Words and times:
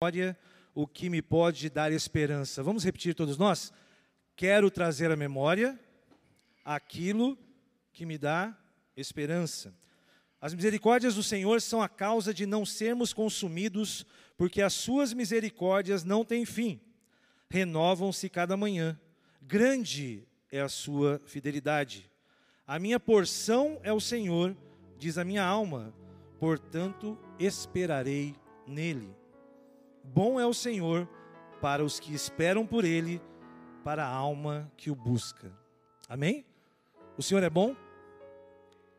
memória 0.00 0.38
o 0.76 0.86
que 0.86 1.10
me 1.10 1.20
pode 1.20 1.68
dar 1.68 1.90
esperança. 1.90 2.62
Vamos 2.62 2.84
repetir 2.84 3.16
todos 3.16 3.36
nós? 3.36 3.72
Quero 4.36 4.70
trazer 4.70 5.10
à 5.10 5.16
memória 5.16 5.76
aquilo 6.64 7.36
que 7.92 8.06
me 8.06 8.16
dá 8.16 8.56
esperança. 8.96 9.74
As 10.40 10.54
misericórdias 10.54 11.16
do 11.16 11.22
Senhor 11.24 11.60
são 11.60 11.82
a 11.82 11.88
causa 11.88 12.32
de 12.32 12.46
não 12.46 12.64
sermos 12.64 13.12
consumidos, 13.12 14.06
porque 14.36 14.62
as 14.62 14.72
suas 14.72 15.12
misericórdias 15.12 16.04
não 16.04 16.24
têm 16.24 16.44
fim. 16.44 16.80
Renovam-se 17.50 18.28
cada 18.28 18.56
manhã. 18.56 18.96
Grande 19.42 20.22
é 20.48 20.60
a 20.60 20.68
sua 20.68 21.20
fidelidade. 21.26 22.08
A 22.64 22.78
minha 22.78 23.00
porção 23.00 23.80
é 23.82 23.92
o 23.92 23.98
Senhor, 23.98 24.56
diz 24.96 25.18
a 25.18 25.24
minha 25.24 25.44
alma, 25.44 25.92
portanto 26.38 27.18
esperarei 27.40 28.36
nele. 28.64 29.17
Bom 30.14 30.40
é 30.40 30.46
o 30.46 30.54
Senhor 30.54 31.08
para 31.60 31.84
os 31.84 32.00
que 32.00 32.14
esperam 32.14 32.66
por 32.66 32.84
ele, 32.84 33.20
para 33.84 34.06
a 34.06 34.10
alma 34.10 34.70
que 34.76 34.90
o 34.90 34.94
busca. 34.94 35.52
Amém? 36.08 36.46
O 37.16 37.22
Senhor 37.22 37.42
é 37.42 37.50
bom? 37.50 37.76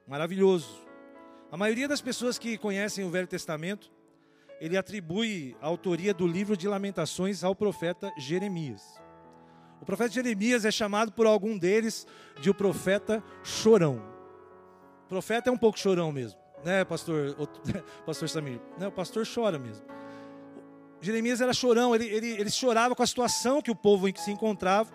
Maravilhoso. 0.08 0.88
A 1.52 1.58
maioria 1.58 1.88
das 1.88 2.00
pessoas 2.00 2.38
que 2.38 2.58
conhecem 2.58 3.04
o 3.04 3.10
Velho 3.10 3.28
Testamento, 3.28 3.92
ele 4.62 4.78
atribui 4.78 5.56
a 5.62 5.66
autoria 5.66 6.14
do 6.14 6.28
livro 6.28 6.56
de 6.56 6.68
Lamentações 6.68 7.44
ao 7.44 7.56
profeta 7.56 8.12
Jeremias. 8.18 9.02
O 9.82 9.86
profeta 9.86 10.14
Jeremias 10.14 10.64
é 10.64 10.72
chamado 10.72 11.12
por 11.12 11.26
algum 11.26 11.58
deles 11.58 12.06
de 12.40 12.52
o 12.52 12.54
profeta 12.54 13.24
chorão. 13.44 14.00
O 15.06 15.08
profeta 15.10 15.50
é 15.50 15.52
um 15.52 15.58
pouco 15.58 15.80
chorão 15.80 16.12
mesmo, 16.12 16.40
né, 16.64 16.86
pastor, 16.86 17.36
pastor 18.06 18.30
Samir? 18.30 18.62
Né, 18.78 18.88
o 18.88 18.92
pastor 18.92 19.26
chora 19.26 19.58
mesmo. 19.58 19.84
Jeremias 21.02 21.42
era 21.42 21.54
chorão, 21.54 21.96
ele, 21.96 22.06
ele, 22.06 22.28
ele 22.32 22.50
chorava 22.50 22.96
com 22.96 23.04
a 23.04 23.08
situação 23.08 23.62
que 23.62 23.72
o 23.72 23.76
povo 23.76 24.08
se 24.18 24.32
encontrava. 24.32 24.92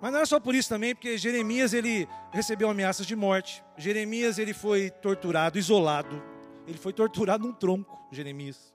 Mas 0.00 0.12
não 0.12 0.18
era 0.18 0.26
só 0.26 0.38
por 0.38 0.54
isso 0.54 0.68
também, 0.68 0.94
porque 0.94 1.18
Jeremias 1.18 1.72
ele 1.72 2.08
recebeu 2.32 2.70
ameaças 2.70 3.04
de 3.04 3.16
morte. 3.16 3.64
Jeremias 3.76 4.38
ele 4.38 4.54
foi 4.54 4.90
torturado, 4.90 5.58
isolado. 5.58 6.22
Ele 6.66 6.78
foi 6.78 6.92
torturado 6.92 7.44
num 7.44 7.52
tronco, 7.52 7.98
Jeremias. 8.12 8.72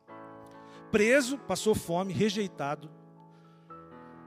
Preso, 0.92 1.38
passou 1.38 1.74
fome, 1.74 2.12
rejeitado. 2.12 2.92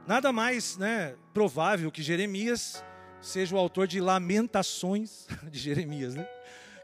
Nada 0.07 0.33
mais 0.33 0.79
né, 0.79 1.17
provável 1.35 1.91
que 1.91 2.03
Jeremias 2.03 2.83
seja 3.21 3.55
o 3.55 3.59
autor 3.59 3.87
de 3.87 4.01
Lamentações 4.01 5.27
de 5.51 5.59
Jeremias, 5.59 6.15
né? 6.15 6.27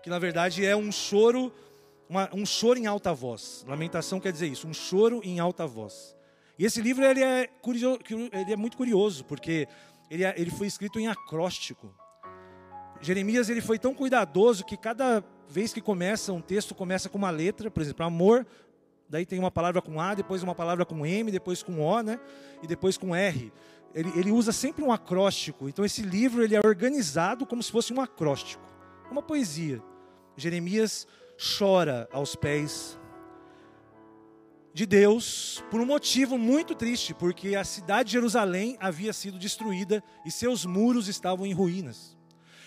que 0.02 0.10
na 0.10 0.18
verdade 0.18 0.66
é 0.66 0.76
um 0.76 0.90
choro, 0.90 1.52
uma, 2.12 2.28
um 2.34 2.44
choro 2.44 2.78
em 2.78 2.86
alta 2.86 3.14
voz. 3.14 3.64
Lamentação 3.66 4.20
quer 4.20 4.32
dizer 4.32 4.46
isso, 4.46 4.68
um 4.68 4.74
choro 4.74 5.22
em 5.24 5.40
alta 5.40 5.66
voz. 5.66 6.14
E 6.58 6.66
esse 6.66 6.82
livro 6.82 7.02
ele 7.02 7.22
é, 7.24 7.46
curioso, 7.46 7.98
ele 8.32 8.52
é 8.52 8.56
muito 8.56 8.76
curioso, 8.76 9.24
porque 9.24 9.66
ele, 10.10 10.22
é, 10.22 10.34
ele 10.36 10.50
foi 10.50 10.66
escrito 10.66 11.00
em 11.00 11.08
acróstico. 11.08 11.90
Jeremias 13.00 13.48
ele 13.48 13.62
foi 13.62 13.78
tão 13.78 13.94
cuidadoso 13.94 14.62
que 14.62 14.76
cada 14.76 15.24
vez 15.48 15.72
que 15.72 15.80
começa 15.80 16.34
um 16.34 16.42
texto 16.42 16.74
começa 16.74 17.08
com 17.08 17.16
uma 17.16 17.30
letra, 17.30 17.70
por 17.70 17.80
exemplo, 17.80 18.04
amor, 18.04 18.46
daí 19.08 19.24
tem 19.24 19.38
uma 19.38 19.50
palavra 19.50 19.80
com 19.80 19.98
A, 19.98 20.14
depois 20.14 20.42
uma 20.42 20.54
palavra 20.54 20.84
com 20.84 21.06
M, 21.06 21.30
depois 21.30 21.62
com 21.62 21.80
O, 21.80 22.02
né? 22.02 22.20
E 22.62 22.66
depois 22.66 22.98
com 22.98 23.16
R. 23.16 23.50
Ele, 23.94 24.12
ele 24.16 24.30
usa 24.30 24.52
sempre 24.52 24.84
um 24.84 24.92
acróstico. 24.92 25.66
Então 25.66 25.82
esse 25.82 26.02
livro 26.02 26.44
ele 26.44 26.54
é 26.54 26.60
organizado 26.62 27.46
como 27.46 27.62
se 27.62 27.72
fosse 27.72 27.90
um 27.90 28.02
acróstico, 28.02 28.62
uma 29.10 29.22
poesia. 29.22 29.82
Jeremias 30.36 31.06
chora 31.58 32.08
aos 32.12 32.36
pés 32.36 32.98
de 34.72 34.86
Deus 34.86 35.62
por 35.70 35.80
um 35.80 35.86
motivo 35.86 36.38
muito 36.38 36.74
triste, 36.74 37.12
porque 37.12 37.56
a 37.56 37.64
cidade 37.64 38.08
de 38.08 38.12
Jerusalém 38.12 38.76
havia 38.80 39.12
sido 39.12 39.38
destruída 39.38 40.02
e 40.24 40.30
seus 40.30 40.64
muros 40.64 41.08
estavam 41.08 41.44
em 41.44 41.52
ruínas. 41.52 42.16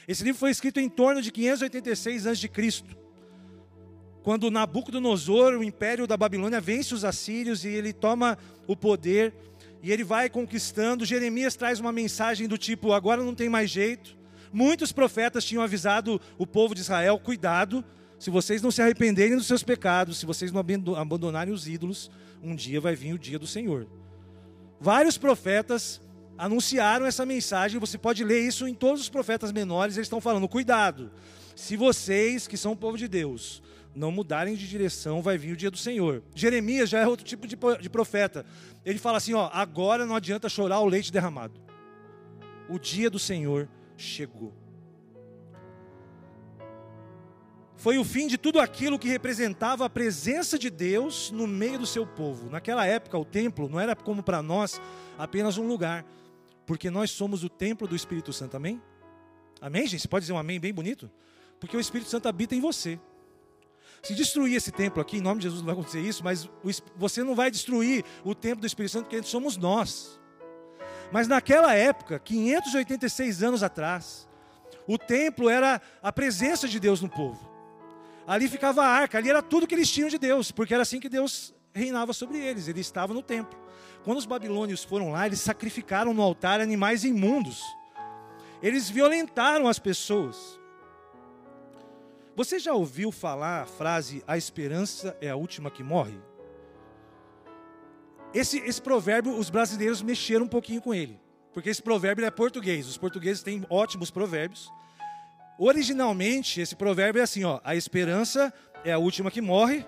Esse 0.08 0.24
livro 0.24 0.40
foi 0.40 0.52
escrito 0.52 0.80
em 0.80 0.90
torno 0.90 1.22
de 1.22 1.32
586 1.32 2.28
a.C., 2.28 2.50
quando 4.22 4.50
Nabucodonosor, 4.50 5.54
o 5.54 5.64
império 5.64 6.08
da 6.08 6.18
Babilônia, 6.18 6.60
vence 6.60 6.96
os 6.96 7.06
assírios 7.06 7.64
e 7.64 7.68
ele 7.68 7.94
toma 7.94 8.40
o 8.66 8.76
poder 8.76 9.32
e 9.84 9.92
ele 9.92 10.04
vai 10.04 10.32
conquistando. 10.32 11.06
Jeremias 11.06 11.56
traz 11.56 11.80
uma 11.80 11.92
mensagem 11.92 12.48
do 12.48 12.58
tipo: 12.58 12.92
agora 12.92 13.24
não 13.24 13.36
tem 13.36 13.48
mais 13.48 13.70
jeito. 13.70 14.18
Muitos 14.52 14.92
profetas 14.92 15.46
tinham 15.46 15.62
avisado 15.62 16.20
o 16.40 16.48
povo 16.48 16.74
de 16.74 16.82
Israel: 16.82 17.20
cuidado, 17.20 17.86
se 18.18 18.30
vocês 18.30 18.62
não 18.62 18.72
se 18.72 18.82
arrependerem 18.82 19.36
dos 19.36 19.48
seus 19.48 19.64
pecados, 19.64 20.18
se 20.18 20.26
vocês 20.26 20.52
não 20.52 20.64
abandonarem 20.98 21.54
os 21.54 21.68
ídolos, 21.68 22.10
um 22.42 22.56
dia 22.56 22.80
vai 22.80 22.96
vir 22.96 23.14
o 23.14 23.20
dia 23.20 23.38
do 23.38 23.48
Senhor. 23.48 23.88
Vários 24.80 25.18
profetas 25.18 26.02
anunciaram 26.38 27.06
essa 27.06 27.26
mensagem, 27.26 27.80
você 27.80 27.98
pode 27.98 28.24
ler 28.24 28.42
isso 28.42 28.68
em 28.68 28.74
todos 28.74 29.02
os 29.02 29.10
profetas 29.10 29.52
menores, 29.52 29.96
eles 29.96 30.06
estão 30.06 30.22
falando: 30.22 30.48
cuidado, 30.48 31.12
se 31.56 31.76
vocês, 31.78 32.48
que 32.48 32.58
são 32.58 32.74
o 32.74 32.78
povo 32.78 32.98
de 32.98 33.08
Deus, 33.08 33.62
não 33.96 34.12
mudarem 34.12 34.56
de 34.56 34.68
direção, 34.68 35.22
vai 35.22 35.38
vir 35.38 35.54
o 35.54 35.58
dia 35.58 35.72
do 35.72 35.78
Senhor. 35.78 36.22
Jeremias 36.34 36.90
já 36.90 37.00
é 37.00 37.08
outro 37.08 37.26
tipo 37.26 37.48
de 37.48 37.90
profeta. 37.90 38.46
Ele 38.86 39.00
fala 39.00 39.18
assim: 39.18 39.34
ó, 39.34 39.50
agora 39.54 40.06
não 40.06 40.16
adianta 40.16 40.50
chorar 40.50 40.80
o 40.80 40.88
leite 40.88 41.12
derramado. 41.12 41.60
O 42.70 42.78
dia 42.80 43.10
do 43.10 43.20
Senhor 43.20 43.70
chegou 43.96 44.54
foi 47.78 47.98
o 47.98 48.04
fim 48.04 48.28
de 48.28 48.38
tudo 48.38 48.60
aquilo 48.60 48.98
que 48.98 49.08
representava 49.08 49.86
a 49.86 49.90
presença 49.90 50.58
de 50.58 50.70
Deus 50.70 51.30
no 51.32 51.46
meio 51.46 51.78
do 51.78 51.86
seu 51.86 52.08
povo. 52.08 52.50
Naquela 52.50 52.86
época, 52.86 53.18
o 53.18 53.26
templo 53.26 53.68
não 53.68 53.80
era 53.80 53.96
como 53.96 54.24
para 54.24 54.42
nós 54.42 54.82
apenas 55.18 55.58
um 55.58 55.68
lugar, 55.68 56.06
porque 56.66 56.90
nós 56.90 57.12
somos 57.12 57.44
o 57.44 57.50
templo 57.50 57.88
do 57.88 57.96
Espírito 57.96 58.32
Santo, 58.32 58.56
amém? 58.58 58.82
Amém, 59.62 59.88
gente? 59.88 60.02
Você 60.02 60.08
pode 60.08 60.24
dizer 60.24 60.34
um 60.34 60.38
amém 60.38 60.60
bem 60.60 60.74
bonito? 60.74 61.12
Porque 61.60 61.76
o 61.76 61.80
Espírito 61.80 62.10
Santo 62.10 62.28
habita 62.28 62.56
em 62.56 62.62
você. 62.62 63.00
Se 64.02 64.14
destruir 64.14 64.56
esse 64.56 64.72
templo 64.72 65.02
aqui, 65.02 65.18
em 65.18 65.22
nome 65.22 65.40
de 65.40 65.44
Jesus 65.44 65.62
não 65.62 65.66
vai 65.66 65.74
acontecer 65.74 66.00
isso, 66.00 66.24
mas 66.24 66.50
você 66.96 67.24
não 67.24 67.36
vai 67.36 67.50
destruir 67.50 68.06
o 68.24 68.36
templo 68.36 68.62
do 68.62 68.68
Espírito 68.68 68.92
Santo, 68.92 69.06
porque 69.06 69.24
somos 69.24 69.58
nós. 69.58 70.20
Mas 71.12 71.28
naquela 71.28 71.74
época, 71.74 72.20
586 72.20 73.44
anos 73.44 73.64
atrás, 73.64 74.28
o 74.88 74.98
templo 74.98 75.50
era 75.50 75.82
a 76.02 76.12
presença 76.12 76.68
de 76.68 76.80
Deus 76.80 77.02
no 77.02 77.10
povo. 77.10 77.55
Ali 78.28 78.48
ficava 78.48 78.84
a 78.84 78.88
arca, 78.88 79.18
ali 79.18 79.30
era 79.30 79.42
tudo 79.42 79.68
que 79.68 79.76
eles 79.76 79.92
tinham 79.92 80.10
de 80.10 80.18
Deus, 80.18 80.52
porque 80.52 80.74
era 80.74 80.84
assim 80.84 81.00
que 81.00 81.10
Deus 81.10 81.54
reinava 81.74 82.14
sobre 82.14 82.40
eles, 82.40 82.68
ele 82.68 82.80
estava 82.80 83.14
no 83.14 83.22
templo. 83.22 83.60
Quando 84.04 84.18
os 84.18 84.26
babilônios 84.26 84.84
foram 84.84 85.12
lá, 85.12 85.26
eles 85.26 85.42
sacrificaram 85.42 86.14
no 86.14 86.22
altar 86.22 86.62
animais 86.62 87.04
imundos. 87.04 87.62
Eles 88.62 88.90
violentaram 88.90 89.68
as 89.68 89.78
pessoas. 89.78 90.60
Você 92.36 92.60
já 92.60 92.74
ouviu 92.74 93.12
falar 93.12 93.64
a 93.64 93.66
frase: 93.66 94.24
a 94.28 94.38
esperança 94.38 95.16
é 95.22 95.30
a 95.30 95.36
última 95.36 95.70
que 95.70 95.84
morre? 95.84 96.20
Esse, 98.34 98.60
esse 98.60 98.82
provérbio, 98.82 99.38
os 99.38 99.50
brasileiros 99.50 100.02
mexeram 100.02 100.46
um 100.46 100.50
pouquinho 100.50 100.82
com 100.82 100.94
ele, 100.94 101.20
porque 101.54 101.70
esse 101.70 101.82
provérbio 101.82 102.26
é 102.26 102.32
português. 102.32 102.88
Os 102.88 102.98
portugueses 102.98 103.42
têm 103.42 103.66
ótimos 103.70 104.12
provérbios. 104.12 104.72
Originalmente, 105.58 106.60
esse 106.60 106.76
provérbio 106.76 107.20
é 107.20 107.24
assim, 107.24 107.44
ó, 107.44 107.60
a 107.64 107.76
esperança 107.76 108.54
é 108.84 108.92
a 108.92 108.98
última 108.98 109.32
que 109.32 109.42
morre, 109.42 109.86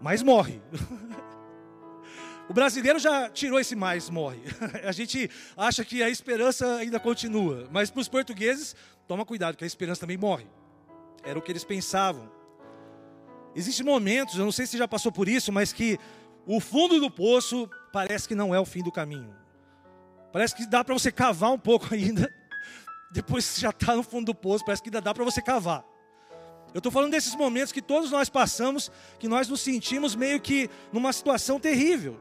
mas 0.00 0.22
morre. 0.22 0.62
o 2.48 2.54
brasileiro 2.54 2.98
já 2.98 3.28
tirou 3.28 3.60
esse 3.60 3.76
mais 3.76 4.08
morre. 4.08 4.40
a 4.82 4.92
gente 4.92 5.30
acha 5.56 5.84
que 5.84 6.02
a 6.02 6.08
esperança 6.08 6.76
ainda 6.76 6.98
continua, 6.98 7.68
mas 7.70 7.90
para 7.90 8.00
os 8.00 8.08
portugueses, 8.08 8.74
toma 9.06 9.26
cuidado 9.26 9.56
que 9.56 9.64
a 9.64 9.66
esperança 9.66 10.00
também 10.00 10.16
morre. 10.16 10.46
Era 11.22 11.38
o 11.38 11.42
que 11.42 11.52
eles 11.52 11.64
pensavam. 11.64 12.30
Existem 13.54 13.84
momentos, 13.84 14.36
eu 14.36 14.44
não 14.44 14.52
sei 14.52 14.66
se 14.66 14.78
já 14.78 14.88
passou 14.88 15.12
por 15.12 15.28
isso, 15.28 15.52
mas 15.52 15.72
que 15.72 15.98
o 16.46 16.60
fundo 16.60 16.98
do 16.98 17.10
poço 17.10 17.68
parece 17.92 18.26
que 18.26 18.34
não 18.34 18.54
é 18.54 18.60
o 18.60 18.64
fim 18.64 18.82
do 18.82 18.90
caminho. 18.90 19.34
Parece 20.32 20.54
que 20.54 20.66
dá 20.66 20.82
para 20.82 20.94
você 20.94 21.12
cavar 21.12 21.50
um 21.50 21.58
pouco 21.58 21.88
ainda 21.92 22.32
depois 23.10 23.54
que 23.54 23.60
já 23.60 23.70
está 23.70 23.96
no 23.96 24.02
fundo 24.02 24.26
do 24.26 24.34
poço, 24.34 24.64
parece 24.64 24.82
que 24.82 24.88
ainda 24.88 25.00
dá 25.00 25.12
para 25.12 25.24
você 25.24 25.42
cavar. 25.42 25.84
Eu 26.72 26.78
estou 26.78 26.92
falando 26.92 27.10
desses 27.10 27.34
momentos 27.34 27.72
que 27.72 27.82
todos 27.82 28.10
nós 28.10 28.28
passamos, 28.28 28.92
que 29.18 29.26
nós 29.26 29.48
nos 29.48 29.60
sentimos 29.60 30.14
meio 30.14 30.40
que 30.40 30.70
numa 30.92 31.12
situação 31.12 31.58
terrível. 31.58 32.20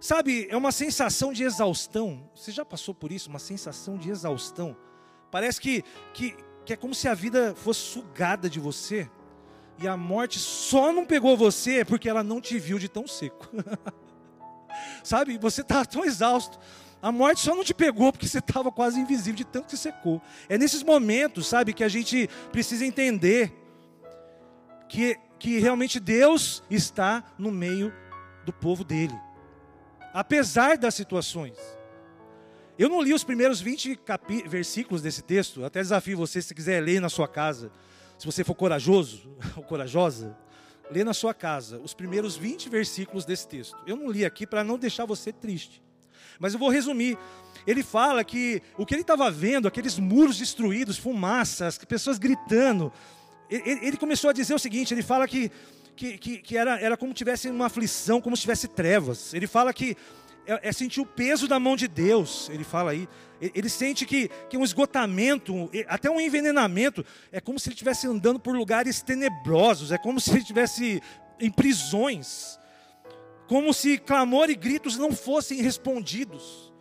Sabe, 0.00 0.48
é 0.50 0.56
uma 0.56 0.72
sensação 0.72 1.32
de 1.32 1.44
exaustão. 1.44 2.28
Você 2.34 2.50
já 2.50 2.64
passou 2.64 2.92
por 2.92 3.12
isso? 3.12 3.30
Uma 3.30 3.38
sensação 3.38 3.96
de 3.96 4.10
exaustão. 4.10 4.76
Parece 5.30 5.60
que, 5.60 5.84
que, 6.12 6.36
que 6.64 6.72
é 6.72 6.76
como 6.76 6.92
se 6.92 7.06
a 7.06 7.14
vida 7.14 7.54
fosse 7.54 7.80
sugada 7.80 8.50
de 8.50 8.58
você. 8.58 9.08
E 9.78 9.86
a 9.86 9.96
morte 9.96 10.40
só 10.40 10.92
não 10.92 11.06
pegou 11.06 11.36
você 11.36 11.84
porque 11.84 12.08
ela 12.08 12.24
não 12.24 12.40
te 12.40 12.58
viu 12.58 12.80
de 12.80 12.88
tão 12.88 13.06
seco. 13.06 13.48
Sabe, 15.04 15.38
você 15.38 15.60
está 15.60 15.84
tão 15.84 16.04
exausto. 16.04 16.58
A 17.02 17.10
morte 17.10 17.40
só 17.40 17.52
não 17.52 17.64
te 17.64 17.74
pegou 17.74 18.12
porque 18.12 18.28
você 18.28 18.38
estava 18.38 18.70
quase 18.70 19.00
invisível 19.00 19.34
de 19.34 19.44
tanto 19.44 19.66
que 19.66 19.76
secou. 19.76 20.22
É 20.48 20.56
nesses 20.56 20.84
momentos, 20.84 21.48
sabe, 21.48 21.72
que 21.72 21.82
a 21.82 21.88
gente 21.88 22.30
precisa 22.52 22.86
entender 22.86 23.52
que, 24.88 25.18
que 25.36 25.58
realmente 25.58 25.98
Deus 25.98 26.62
está 26.70 27.24
no 27.36 27.50
meio 27.50 27.92
do 28.44 28.52
povo 28.52 28.84
dele, 28.84 29.18
apesar 30.14 30.78
das 30.78 30.94
situações. 30.94 31.56
Eu 32.78 32.88
não 32.88 33.02
li 33.02 33.12
os 33.12 33.24
primeiros 33.24 33.60
20 33.60 34.00
versículos 34.46 35.02
desse 35.02 35.22
texto, 35.22 35.64
até 35.64 35.80
desafio 35.80 36.16
você, 36.16 36.40
se 36.40 36.54
quiser 36.54 36.80
ler 36.82 37.00
na 37.00 37.08
sua 37.08 37.26
casa, 37.26 37.72
se 38.16 38.26
você 38.26 38.44
for 38.44 38.54
corajoso 38.54 39.28
ou 39.56 39.62
corajosa, 39.64 40.36
lê 40.90 41.02
na 41.02 41.14
sua 41.14 41.34
casa 41.34 41.78
os 41.78 41.94
primeiros 41.94 42.36
20 42.36 42.68
versículos 42.68 43.24
desse 43.24 43.48
texto. 43.48 43.76
Eu 43.86 43.96
não 43.96 44.10
li 44.10 44.24
aqui 44.24 44.46
para 44.46 44.62
não 44.62 44.78
deixar 44.78 45.04
você 45.04 45.32
triste, 45.32 45.82
mas 46.38 46.52
eu 46.52 46.58
vou 46.58 46.68
resumir. 46.68 47.18
Ele 47.66 47.82
fala 47.82 48.24
que 48.24 48.62
o 48.76 48.84
que 48.84 48.94
ele 48.94 49.02
estava 49.02 49.30
vendo, 49.30 49.68
aqueles 49.68 49.98
muros 49.98 50.38
destruídos, 50.38 50.96
fumaça, 50.98 51.66
as 51.66 51.78
pessoas 51.78 52.18
gritando, 52.18 52.92
ele, 53.48 53.86
ele 53.86 53.96
começou 53.96 54.30
a 54.30 54.32
dizer 54.32 54.54
o 54.54 54.58
seguinte: 54.58 54.92
ele 54.92 55.02
fala 55.02 55.28
que, 55.28 55.50
que, 55.94 56.18
que, 56.18 56.38
que 56.38 56.56
era, 56.56 56.80
era 56.80 56.96
como 56.96 57.12
tivesse 57.12 57.48
uma 57.48 57.66
aflição, 57.66 58.20
como 58.20 58.36
se 58.36 58.42
tivesse 58.42 58.68
trevas. 58.68 59.32
Ele 59.34 59.46
fala 59.46 59.72
que 59.72 59.96
é, 60.46 60.68
é, 60.68 60.72
sentir 60.72 61.00
o 61.00 61.06
peso 61.06 61.46
da 61.46 61.60
mão 61.60 61.76
de 61.76 61.86
Deus. 61.86 62.48
Ele 62.50 62.64
fala 62.64 62.92
aí. 62.92 63.08
Ele 63.40 63.68
sente 63.68 64.06
que, 64.06 64.30
que 64.48 64.56
um 64.56 64.62
esgotamento, 64.62 65.68
até 65.88 66.08
um 66.08 66.20
envenenamento, 66.20 67.04
é 67.32 67.40
como 67.40 67.58
se 67.58 67.68
ele 67.68 67.74
estivesse 67.74 68.06
andando 68.06 68.38
por 68.38 68.54
lugares 68.54 69.02
tenebrosos, 69.02 69.90
é 69.90 69.98
como 69.98 70.20
se 70.20 70.30
ele 70.30 70.38
estivesse 70.38 71.02
em 71.40 71.50
prisões, 71.50 72.56
como 73.52 73.74
se 73.74 73.98
clamor 73.98 74.48
e 74.48 74.54
gritos 74.54 74.96
não 74.96 75.12
fossem 75.12 75.60
respondidos. 75.60 76.72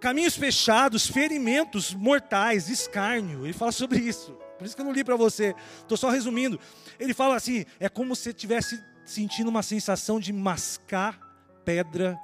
Caminhos 0.00 0.36
fechados, 0.36 1.04
ferimentos 1.04 1.92
mortais, 1.92 2.68
escárnio. 2.68 3.44
Ele 3.44 3.52
fala 3.52 3.72
sobre 3.72 3.98
isso. 3.98 4.38
Por 4.56 4.64
isso 4.64 4.76
que 4.76 4.80
eu 4.80 4.86
não 4.86 4.92
li 4.92 5.02
para 5.02 5.16
você. 5.16 5.52
Estou 5.80 5.98
só 5.98 6.10
resumindo. 6.10 6.60
Ele 6.96 7.12
fala 7.12 7.34
assim: 7.34 7.64
é 7.80 7.88
como 7.88 8.14
se 8.14 8.28
estivesse 8.28 8.80
sentindo 9.04 9.50
uma 9.50 9.64
sensação 9.64 10.20
de 10.20 10.32
mascar 10.32 11.18
pedra 11.64 12.16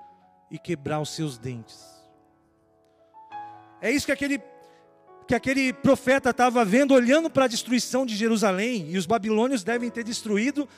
e 0.48 0.56
quebrar 0.56 1.00
os 1.00 1.10
seus 1.10 1.38
dentes. 1.38 1.76
É 3.80 3.90
isso 3.90 4.06
que 4.06 4.12
aquele, 4.12 4.40
que 5.26 5.34
aquele 5.34 5.72
profeta 5.72 6.30
estava 6.30 6.64
vendo, 6.64 6.94
olhando 6.94 7.28
para 7.28 7.46
a 7.46 7.48
destruição 7.48 8.06
de 8.06 8.14
Jerusalém, 8.14 8.92
e 8.92 8.96
os 8.96 9.06
babilônios 9.06 9.64
devem 9.64 9.90
ter 9.90 10.04
destruído, 10.04 10.68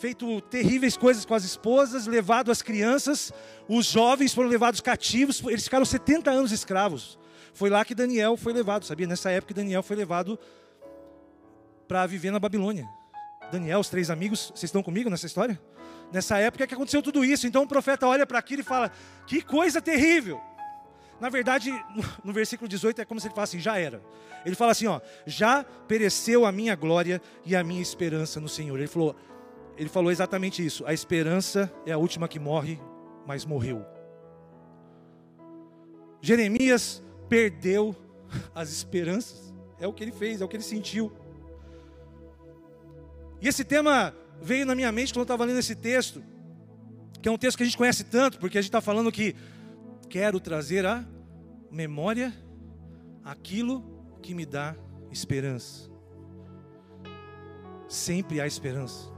feito 0.00 0.40
terríveis 0.40 0.96
coisas 0.96 1.26
com 1.26 1.34
as 1.34 1.44
esposas, 1.44 2.06
levado 2.06 2.50
as 2.50 2.62
crianças, 2.62 3.30
os 3.68 3.84
jovens 3.84 4.32
foram 4.32 4.48
levados 4.48 4.80
cativos, 4.80 5.42
eles 5.46 5.64
ficaram 5.64 5.84
70 5.84 6.30
anos 6.30 6.52
escravos. 6.52 7.18
Foi 7.52 7.68
lá 7.68 7.84
que 7.84 7.94
Daniel 7.94 8.34
foi 8.36 8.54
levado, 8.54 8.86
sabia? 8.86 9.06
Nessa 9.06 9.30
época 9.30 9.52
Daniel 9.52 9.82
foi 9.82 9.96
levado 9.96 10.38
para 11.86 12.06
viver 12.06 12.30
na 12.30 12.38
Babilônia. 12.38 12.88
Daniel, 13.52 13.80
os 13.80 13.90
três 13.90 14.08
amigos, 14.08 14.46
vocês 14.54 14.64
estão 14.64 14.82
comigo 14.82 15.10
nessa 15.10 15.26
história? 15.26 15.60
Nessa 16.10 16.38
época 16.38 16.66
que 16.66 16.74
aconteceu 16.74 17.02
tudo 17.02 17.22
isso. 17.22 17.46
Então 17.46 17.64
o 17.64 17.68
profeta 17.68 18.06
olha 18.06 18.24
para 18.24 18.38
aquilo 18.38 18.62
e 18.62 18.64
fala: 18.64 18.90
Que 19.26 19.42
coisa 19.42 19.82
terrível. 19.82 20.40
Na 21.20 21.28
verdade, 21.28 21.70
no, 22.24 22.32
versículo 22.32 22.66
18 22.66 23.02
é 23.02 23.04
como 23.04 23.20
se 23.20 23.26
ele 23.26 23.34
falasse 23.34 23.56
assim: 23.56 23.62
Já 23.62 23.76
era. 23.76 24.00
Ele 24.46 24.54
fala 24.54 24.72
assim: 24.72 24.86
ó, 24.86 25.00
Já 25.26 25.64
pereceu 25.86 26.46
a 26.46 26.52
minha 26.52 26.74
glória 26.74 27.20
e 27.44 27.54
a 27.54 27.62
minha 27.62 27.82
esperança 27.82 28.40
no 28.40 28.48
Senhor. 28.48 28.78
Ele 28.78 28.88
falou, 28.88 29.14
ele 29.76 29.88
falou 29.88 30.10
exatamente 30.10 30.64
isso. 30.64 30.84
A 30.86 30.92
esperança 30.92 31.72
é 31.86 31.92
a 31.92 31.98
última 31.98 32.28
que 32.28 32.38
morre, 32.38 32.78
mas 33.26 33.44
morreu. 33.44 33.84
Jeremias 36.20 37.02
perdeu 37.28 37.96
as 38.54 38.70
esperanças. 38.70 39.54
É 39.78 39.86
o 39.86 39.92
que 39.92 40.04
ele 40.04 40.12
fez, 40.12 40.40
é 40.40 40.44
o 40.44 40.48
que 40.48 40.56
ele 40.56 40.62
sentiu. 40.62 41.12
E 43.40 43.48
esse 43.48 43.64
tema 43.64 44.14
veio 44.42 44.66
na 44.66 44.74
minha 44.74 44.92
mente 44.92 45.12
quando 45.12 45.20
eu 45.20 45.22
estava 45.24 45.44
lendo 45.44 45.58
esse 45.58 45.74
texto, 45.74 46.22
que 47.22 47.28
é 47.28 47.32
um 47.32 47.38
texto 47.38 47.56
que 47.56 47.62
a 47.62 47.66
gente 47.66 47.78
conhece 47.78 48.04
tanto, 48.04 48.38
porque 48.38 48.58
a 48.58 48.60
gente 48.60 48.68
está 48.68 48.80
falando 48.80 49.10
que 49.10 49.34
quero 50.08 50.38
trazer 50.38 50.84
a 50.84 51.04
memória 51.70 52.34
aquilo 53.24 53.82
que 54.20 54.34
me 54.34 54.44
dá 54.44 54.76
esperança. 55.10 55.88
Sempre 57.88 58.40
há 58.40 58.46
esperança. 58.46 59.10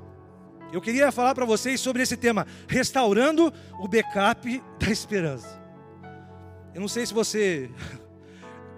Eu 0.72 0.80
queria 0.80 1.12
falar 1.12 1.34
para 1.34 1.44
vocês 1.44 1.78
sobre 1.80 2.02
esse 2.02 2.16
tema, 2.16 2.46
restaurando 2.66 3.52
o 3.78 3.86
backup 3.86 4.62
da 4.80 4.90
esperança. 4.90 5.60
Eu 6.74 6.80
não 6.80 6.88
sei 6.88 7.06
se 7.06 7.14
você. 7.14 7.70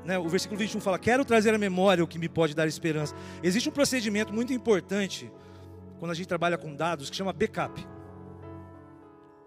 Né, 0.05 0.19
o 0.19 0.29
versículo 0.29 0.59
21 0.61 0.83
fala: 0.83 0.99
Quero 0.99 1.25
trazer 1.25 1.55
à 1.55 1.57
memória 1.57 2.05
o 2.05 2.07
que 2.07 2.19
me 2.19 2.29
pode 2.29 2.55
dar 2.55 2.67
esperança. 2.67 3.15
Existe 3.43 3.71
um 3.71 3.73
procedimento 3.73 4.35
muito 4.35 4.53
importante 4.53 5.33
quando 5.99 6.11
a 6.11 6.15
gente 6.15 6.27
trabalha 6.27 6.59
com 6.59 6.77
dados, 6.77 7.09
que 7.09 7.17
chama 7.17 7.33
backup. 7.33 7.83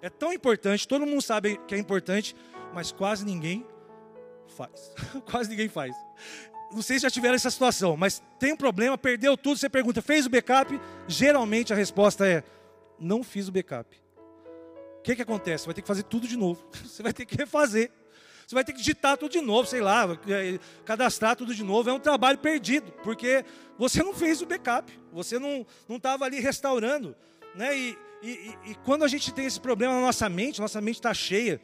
É 0.02 0.10
tão 0.10 0.34
importante, 0.34 0.88
todo 0.88 1.06
mundo 1.06 1.22
sabe 1.22 1.60
que 1.68 1.76
é 1.76 1.78
importante, 1.78 2.36
mas 2.74 2.92
quase 2.92 3.24
ninguém 3.24 3.68
faz. 4.48 4.92
quase 5.30 5.48
ninguém 5.48 5.70
faz. 5.70 5.96
Não 6.72 6.82
sei 6.82 6.98
se 6.98 7.04
já 7.04 7.10
tiveram 7.10 7.36
essa 7.36 7.50
situação, 7.50 7.96
mas 7.96 8.22
tem 8.40 8.54
um 8.54 8.58
problema, 8.58 8.98
perdeu 8.98 9.38
tudo, 9.38 9.58
você 9.58 9.70
pergunta, 9.70 10.02
fez 10.02 10.26
o 10.26 10.30
backup? 10.30 10.80
Geralmente 11.08 11.72
a 11.72 11.76
resposta 11.76 12.28
é, 12.28 12.44
não 13.00 13.24
fiz 13.24 13.48
o 13.48 13.52
backup. 13.52 13.96
O 15.00 15.02
que, 15.02 15.16
que 15.16 15.22
acontece? 15.22 15.64
Você 15.64 15.68
vai 15.68 15.76
ter 15.76 15.82
que 15.82 15.88
fazer 15.88 16.04
tudo 16.04 16.28
de 16.28 16.36
novo. 16.36 16.68
Você 16.84 17.02
vai 17.02 17.14
ter 17.14 17.26
que 17.26 17.38
refazer. 17.38 17.90
Você 18.46 18.56
vai 18.56 18.64
ter 18.64 18.72
que 18.72 18.80
digitar 18.80 19.18
tudo 19.18 19.32
de 19.32 19.42
novo, 19.42 19.68
sei 19.68 19.82
lá, 19.82 20.08
é, 20.28 20.58
cadastrar 20.86 21.36
tudo 21.36 21.54
de 21.54 21.64
novo. 21.64 21.90
É 21.90 21.94
um 21.94 22.00
trabalho 22.00 22.38
perdido, 22.38 22.94
porque 23.04 23.44
você 23.78 24.02
não 24.02 24.14
fez 24.14 24.42
o 24.42 24.46
backup, 24.46 24.90
você 25.12 25.38
não 25.38 25.66
estava 25.90 26.24
ali 26.24 26.40
restaurando. 26.40 27.14
Né? 27.54 27.78
E, 27.78 27.98
e, 28.24 28.58
e, 28.68 28.76
quando 28.86 29.04
a 29.04 29.08
gente 29.08 29.34
tem 29.34 29.46
esse 29.46 29.60
problema 29.60 29.96
na 29.96 30.02
nossa 30.02 30.30
mente, 30.30 30.62
nossa 30.62 30.80
mente 30.80 30.96
está 30.96 31.14
cheia, 31.14 31.62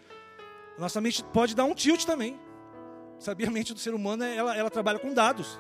nossa 0.78 1.00
mente 1.00 1.24
pode 1.24 1.56
dar 1.56 1.64
um 1.64 1.74
tilt 1.74 2.04
também. 2.04 2.38
Sabia? 3.20 3.48
A 3.48 3.52
mente 3.52 3.74
do 3.74 3.80
ser 3.80 3.94
humano 3.94 4.24
ela, 4.24 4.56
ela 4.56 4.70
trabalha 4.70 5.00
com 5.00 5.14
dados. 5.14 5.60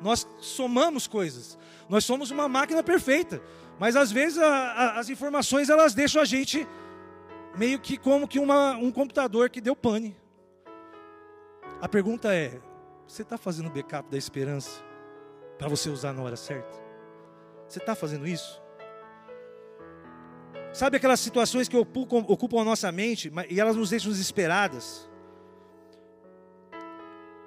Nós 0.00 0.26
somamos 0.40 1.06
coisas. 1.06 1.58
Nós 1.88 2.04
somos 2.04 2.30
uma 2.30 2.48
máquina 2.48 2.82
perfeita. 2.82 3.40
Mas 3.78 3.96
às 3.96 4.12
vezes 4.12 4.38
a, 4.38 4.46
a, 4.46 4.98
as 4.98 5.08
informações 5.08 5.68
elas 5.68 5.94
deixam 5.94 6.20
a 6.20 6.24
gente 6.24 6.66
meio 7.56 7.78
que 7.78 7.96
como 7.96 8.28
que 8.28 8.38
uma, 8.38 8.76
um 8.76 8.90
computador 8.90 9.50
que 9.50 9.60
deu 9.60 9.74
pane. 9.74 10.16
A 11.80 11.88
pergunta 11.88 12.34
é: 12.34 12.60
você 13.06 13.22
está 13.22 13.36
fazendo 13.36 13.70
backup 13.70 14.10
da 14.10 14.16
esperança 14.16 14.82
para 15.58 15.68
você 15.68 15.88
usar 15.90 16.12
na 16.12 16.22
hora 16.22 16.36
certa? 16.36 16.82
Você 17.68 17.78
está 17.78 17.94
fazendo 17.94 18.26
isso? 18.26 18.62
Sabe 20.72 20.96
aquelas 20.96 21.20
situações 21.20 21.68
que 21.68 21.76
ocupam, 21.76 22.24
ocupam 22.26 22.60
a 22.60 22.64
nossa 22.64 22.90
mente 22.90 23.32
e 23.48 23.60
elas 23.60 23.76
nos 23.76 23.90
deixam 23.90 24.10
desesperadas? 24.10 25.08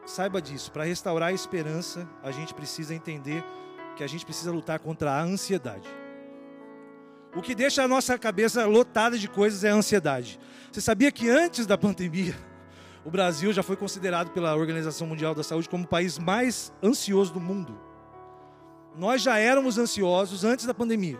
Saiba 0.07 0.41
disso, 0.41 0.71
para 0.71 0.85
restaurar 0.85 1.29
a 1.29 1.33
esperança, 1.33 2.07
a 2.23 2.31
gente 2.31 2.53
precisa 2.53 2.95
entender 2.95 3.43
que 3.97 4.03
a 4.05 4.07
gente 4.07 4.23
precisa 4.23 4.49
lutar 4.53 4.79
contra 4.79 5.11
a 5.11 5.21
ansiedade. 5.21 5.85
O 7.35 7.41
que 7.41 7.53
deixa 7.53 7.83
a 7.83 7.89
nossa 7.89 8.17
cabeça 8.17 8.65
lotada 8.65 9.17
de 9.17 9.27
coisas 9.27 9.65
é 9.65 9.69
a 9.69 9.75
ansiedade. 9.75 10.39
Você 10.71 10.79
sabia 10.79 11.11
que 11.11 11.29
antes 11.29 11.65
da 11.65 11.77
pandemia, 11.77 12.33
o 13.03 13.11
Brasil 13.11 13.51
já 13.51 13.61
foi 13.61 13.75
considerado 13.75 14.31
pela 14.31 14.55
Organização 14.55 15.05
Mundial 15.05 15.35
da 15.35 15.43
Saúde 15.43 15.67
como 15.67 15.83
o 15.83 15.87
país 15.87 16.17
mais 16.17 16.71
ansioso 16.81 17.33
do 17.33 17.41
mundo. 17.41 17.77
Nós 18.95 19.21
já 19.21 19.37
éramos 19.37 19.77
ansiosos 19.77 20.45
antes 20.45 20.65
da 20.65 20.73
pandemia. 20.73 21.19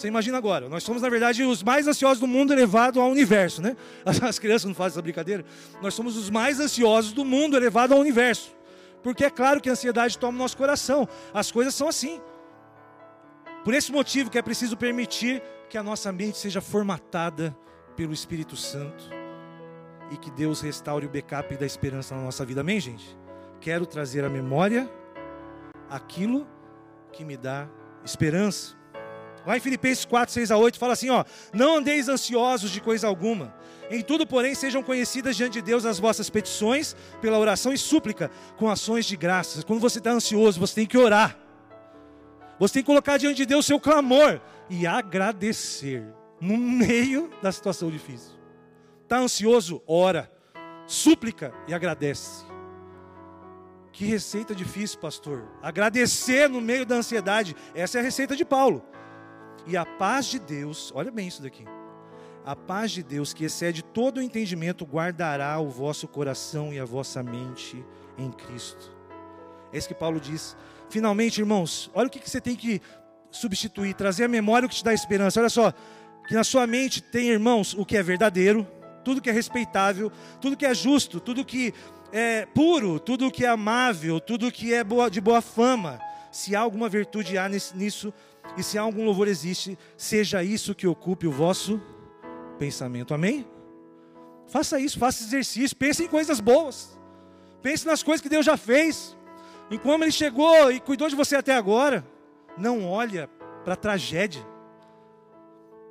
Você 0.00 0.08
imagina 0.08 0.38
agora, 0.38 0.66
nós 0.66 0.82
somos, 0.82 1.02
na 1.02 1.10
verdade, 1.10 1.42
os 1.42 1.62
mais 1.62 1.86
ansiosos 1.86 2.18
do 2.18 2.26
mundo 2.26 2.54
elevado 2.54 2.98
ao 3.02 3.10
universo, 3.10 3.60
né? 3.60 3.76
As 4.26 4.38
crianças 4.38 4.64
não 4.64 4.74
fazem 4.74 4.94
essa 4.94 5.02
brincadeira. 5.02 5.44
Nós 5.82 5.92
somos 5.92 6.16
os 6.16 6.30
mais 6.30 6.58
ansiosos 6.58 7.12
do 7.12 7.22
mundo 7.22 7.54
elevado 7.54 7.92
ao 7.92 8.00
universo. 8.00 8.50
Porque 9.02 9.26
é 9.26 9.28
claro 9.28 9.60
que 9.60 9.68
a 9.68 9.72
ansiedade 9.72 10.16
toma 10.16 10.36
o 10.36 10.38
nosso 10.38 10.56
coração. 10.56 11.06
As 11.34 11.52
coisas 11.52 11.74
são 11.74 11.86
assim. 11.86 12.18
Por 13.62 13.74
esse 13.74 13.92
motivo 13.92 14.30
que 14.30 14.38
é 14.38 14.42
preciso 14.42 14.74
permitir 14.74 15.42
que 15.68 15.76
a 15.76 15.82
nossa 15.82 16.10
mente 16.10 16.38
seja 16.38 16.62
formatada 16.62 17.54
pelo 17.94 18.14
Espírito 18.14 18.56
Santo 18.56 19.04
e 20.10 20.16
que 20.16 20.30
Deus 20.30 20.62
restaure 20.62 21.04
o 21.04 21.10
backup 21.10 21.54
da 21.58 21.66
esperança 21.66 22.16
na 22.16 22.22
nossa 22.22 22.42
vida. 22.46 22.62
Amém, 22.62 22.80
gente? 22.80 23.14
Quero 23.60 23.84
trazer 23.84 24.24
à 24.24 24.30
memória 24.30 24.90
aquilo 25.90 26.48
que 27.12 27.22
me 27.22 27.36
dá 27.36 27.68
esperança. 28.02 28.79
Lá 29.46 29.56
em 29.56 29.60
Filipenses 29.60 30.04
4, 30.04 30.32
6 30.32 30.50
a 30.50 30.56
8, 30.56 30.78
fala 30.78 30.92
assim: 30.92 31.10
ó, 31.10 31.24
não 31.52 31.76
andeis 31.76 32.08
ansiosos 32.08 32.70
de 32.70 32.80
coisa 32.80 33.06
alguma. 33.06 33.54
Em 33.90 34.02
tudo, 34.02 34.26
porém, 34.26 34.54
sejam 34.54 34.82
conhecidas 34.82 35.36
diante 35.36 35.54
de 35.54 35.62
Deus 35.62 35.84
as 35.84 35.98
vossas 35.98 36.30
petições, 36.30 36.94
pela 37.20 37.38
oração 37.38 37.72
e 37.72 37.78
súplica, 37.78 38.30
com 38.56 38.68
ações 38.70 39.04
de 39.04 39.16
graças. 39.16 39.64
Quando 39.64 39.80
você 39.80 39.98
está 39.98 40.12
ansioso, 40.12 40.60
você 40.60 40.76
tem 40.76 40.86
que 40.86 40.96
orar. 40.96 41.36
Você 42.58 42.74
tem 42.74 42.82
que 42.82 42.86
colocar 42.86 43.16
diante 43.16 43.38
de 43.38 43.46
Deus 43.46 43.64
o 43.64 43.68
seu 43.68 43.80
clamor 43.80 44.40
e 44.68 44.86
agradecer 44.86 46.04
no 46.40 46.56
meio 46.56 47.30
da 47.42 47.50
situação 47.50 47.90
difícil. 47.90 48.38
Está 49.02 49.18
ansioso? 49.18 49.82
Ora. 49.86 50.30
Súplica 50.86 51.54
e 51.68 51.74
agradece. 51.74 52.44
Que 53.92 54.04
receita 54.04 54.54
difícil, 54.54 54.98
pastor. 54.98 55.44
Agradecer 55.62 56.48
no 56.48 56.60
meio 56.60 56.86
da 56.86 56.96
ansiedade. 56.96 57.56
Essa 57.74 57.98
é 57.98 58.00
a 58.00 58.04
receita 58.04 58.36
de 58.36 58.44
Paulo. 58.44 58.84
E 59.66 59.76
a 59.76 59.84
paz 59.84 60.26
de 60.26 60.38
Deus, 60.38 60.92
olha 60.94 61.10
bem 61.10 61.28
isso 61.28 61.42
daqui. 61.42 61.64
A 62.44 62.56
paz 62.56 62.90
de 62.90 63.02
Deus, 63.02 63.34
que 63.34 63.44
excede 63.44 63.82
todo 63.82 64.18
o 64.18 64.22
entendimento, 64.22 64.86
guardará 64.86 65.58
o 65.60 65.68
vosso 65.68 66.08
coração 66.08 66.72
e 66.72 66.80
a 66.80 66.84
vossa 66.84 67.22
mente 67.22 67.84
em 68.16 68.30
Cristo. 68.30 68.90
É 69.72 69.78
isso 69.78 69.88
que 69.88 69.94
Paulo 69.94 70.18
diz. 70.18 70.56
Finalmente, 70.88 71.40
irmãos, 71.40 71.90
olha 71.94 72.08
o 72.08 72.10
que 72.10 72.28
você 72.28 72.40
tem 72.40 72.56
que 72.56 72.80
substituir, 73.30 73.94
trazer 73.94 74.24
a 74.24 74.28
memória 74.28 74.66
o 74.66 74.68
que 74.68 74.74
te 74.74 74.84
dá 74.84 74.92
esperança. 74.92 75.38
Olha 75.38 75.48
só, 75.48 75.72
que 76.26 76.34
na 76.34 76.42
sua 76.42 76.66
mente 76.66 77.00
tem, 77.00 77.28
irmãos, 77.28 77.74
o 77.74 77.84
que 77.84 77.96
é 77.96 78.02
verdadeiro, 78.02 78.66
tudo 79.04 79.20
que 79.20 79.30
é 79.30 79.32
respeitável, 79.32 80.10
tudo 80.40 80.56
que 80.56 80.66
é 80.66 80.74
justo, 80.74 81.20
tudo 81.20 81.44
que 81.44 81.72
é 82.12 82.46
puro, 82.46 82.98
tudo 82.98 83.30
que 83.30 83.44
é 83.44 83.48
amável, 83.48 84.18
tudo 84.18 84.50
que 84.50 84.74
é 84.74 84.82
boa, 84.82 85.10
de 85.10 85.20
boa 85.20 85.40
fama. 85.40 86.00
Se 86.30 86.54
há 86.54 86.60
alguma 86.60 86.88
virtude 86.88 87.36
há 87.36 87.48
nisso, 87.48 88.12
e 88.56 88.62
se 88.62 88.78
há 88.78 88.82
algum 88.82 89.04
louvor 89.04 89.28
existe, 89.28 89.78
seja 89.96 90.42
isso 90.42 90.74
que 90.74 90.86
ocupe 90.86 91.26
o 91.26 91.32
vosso 91.32 91.80
pensamento. 92.58 93.14
Amém? 93.14 93.46
Faça 94.46 94.78
isso, 94.78 94.98
faça 94.98 95.22
exercício, 95.22 95.76
pense 95.76 96.04
em 96.04 96.08
coisas 96.08 96.40
boas. 96.40 96.98
Pense 97.62 97.86
nas 97.86 98.02
coisas 98.02 98.20
que 98.20 98.28
Deus 98.28 98.44
já 98.46 98.56
fez, 98.56 99.16
em 99.70 99.78
como 99.78 100.02
Ele 100.02 100.12
chegou 100.12 100.72
e 100.72 100.80
cuidou 100.80 101.08
de 101.08 101.14
você 101.14 101.36
até 101.36 101.54
agora. 101.54 102.04
Não 102.56 102.88
olha 102.88 103.28
para 103.64 103.74
a 103.74 103.76
tragédia. 103.76 104.44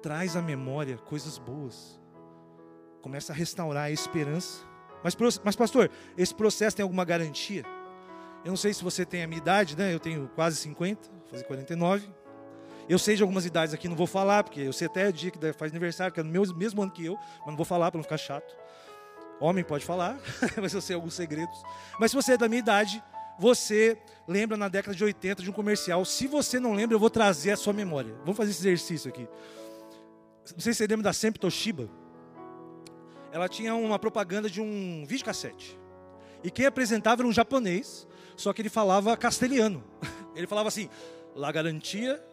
Traz 0.01 0.35
à 0.35 0.41
memória 0.41 0.97
coisas 0.97 1.37
boas. 1.37 1.99
Começa 3.01 3.31
a 3.31 3.35
restaurar 3.35 3.85
a 3.85 3.91
esperança. 3.91 4.65
Mas, 5.03 5.15
mas, 5.43 5.55
pastor, 5.55 5.89
esse 6.17 6.33
processo 6.33 6.75
tem 6.75 6.83
alguma 6.83 7.05
garantia? 7.05 7.63
Eu 8.43 8.49
não 8.49 8.57
sei 8.57 8.73
se 8.73 8.83
você 8.83 9.05
tem 9.05 9.23
a 9.23 9.27
minha 9.27 9.39
idade, 9.39 9.77
né? 9.77 9.93
Eu 9.93 9.99
tenho 9.99 10.29
quase 10.33 10.55
50, 10.57 11.09
vou 11.09 11.29
fazer 11.29 11.43
49. 11.43 12.09
Eu 12.87 12.97
sei 12.97 13.15
de 13.15 13.21
algumas 13.21 13.45
idades 13.45 13.73
aqui, 13.73 13.87
não 13.87 13.95
vou 13.95 14.07
falar, 14.07 14.43
porque 14.43 14.61
eu 14.61 14.73
sei 14.73 14.87
até 14.87 15.07
o 15.07 15.13
dia 15.13 15.29
que 15.29 15.53
faz 15.53 15.71
aniversário, 15.71 16.13
que 16.13 16.19
é 16.19 16.23
no 16.23 16.31
mesmo 16.55 16.81
ano 16.81 16.91
que 16.91 17.05
eu, 17.05 17.15
mas 17.39 17.47
não 17.47 17.55
vou 17.55 17.65
falar 17.65 17.91
para 17.91 17.99
não 17.99 18.03
ficar 18.03 18.17
chato. 18.17 18.55
Homem 19.39 19.63
pode 19.63 19.85
falar, 19.85 20.19
mas 20.59 20.73
eu 20.73 20.81
sei 20.81 20.95
alguns 20.95 21.13
segredos. 21.13 21.55
Mas 21.99 22.11
se 22.11 22.15
você 22.15 22.33
é 22.33 22.37
da 22.37 22.47
minha 22.47 22.59
idade, 22.59 23.03
você 23.37 23.97
lembra 24.27 24.57
na 24.57 24.67
década 24.67 24.95
de 24.95 25.03
80 25.03 25.43
de 25.43 25.49
um 25.49 25.53
comercial. 25.53 26.03
Se 26.03 26.27
você 26.27 26.59
não 26.59 26.73
lembra, 26.73 26.95
eu 26.95 26.99
vou 26.99 27.09
trazer 27.09 27.51
a 27.51 27.57
sua 27.57 27.71
memória. 27.73 28.13
Vamos 28.21 28.35
fazer 28.35 28.51
esse 28.51 28.61
exercício 28.61 29.09
aqui. 29.09 29.27
Não 30.51 30.59
sei 30.59 30.73
se 30.73 30.79
você 30.79 30.87
lembra 30.87 31.03
da 31.03 31.13
Sempre 31.13 31.39
Toshiba. 31.39 31.89
Ela 33.31 33.47
tinha 33.47 33.75
uma 33.75 33.99
propaganda 33.99 34.49
de 34.49 34.59
um 34.59 35.05
videocassete. 35.05 35.79
E 36.43 36.49
quem 36.49 36.65
apresentava 36.65 37.21
era 37.21 37.27
um 37.27 37.31
japonês, 37.31 38.07
só 38.39 38.53
que 38.53 38.61
ele 38.61 38.69
falava 38.69 39.15
castelhano. 39.17 39.83
Ele 40.35 40.47
falava 40.47 40.69
assim: 40.69 40.89
La 41.35 41.51
garantia 41.51 42.23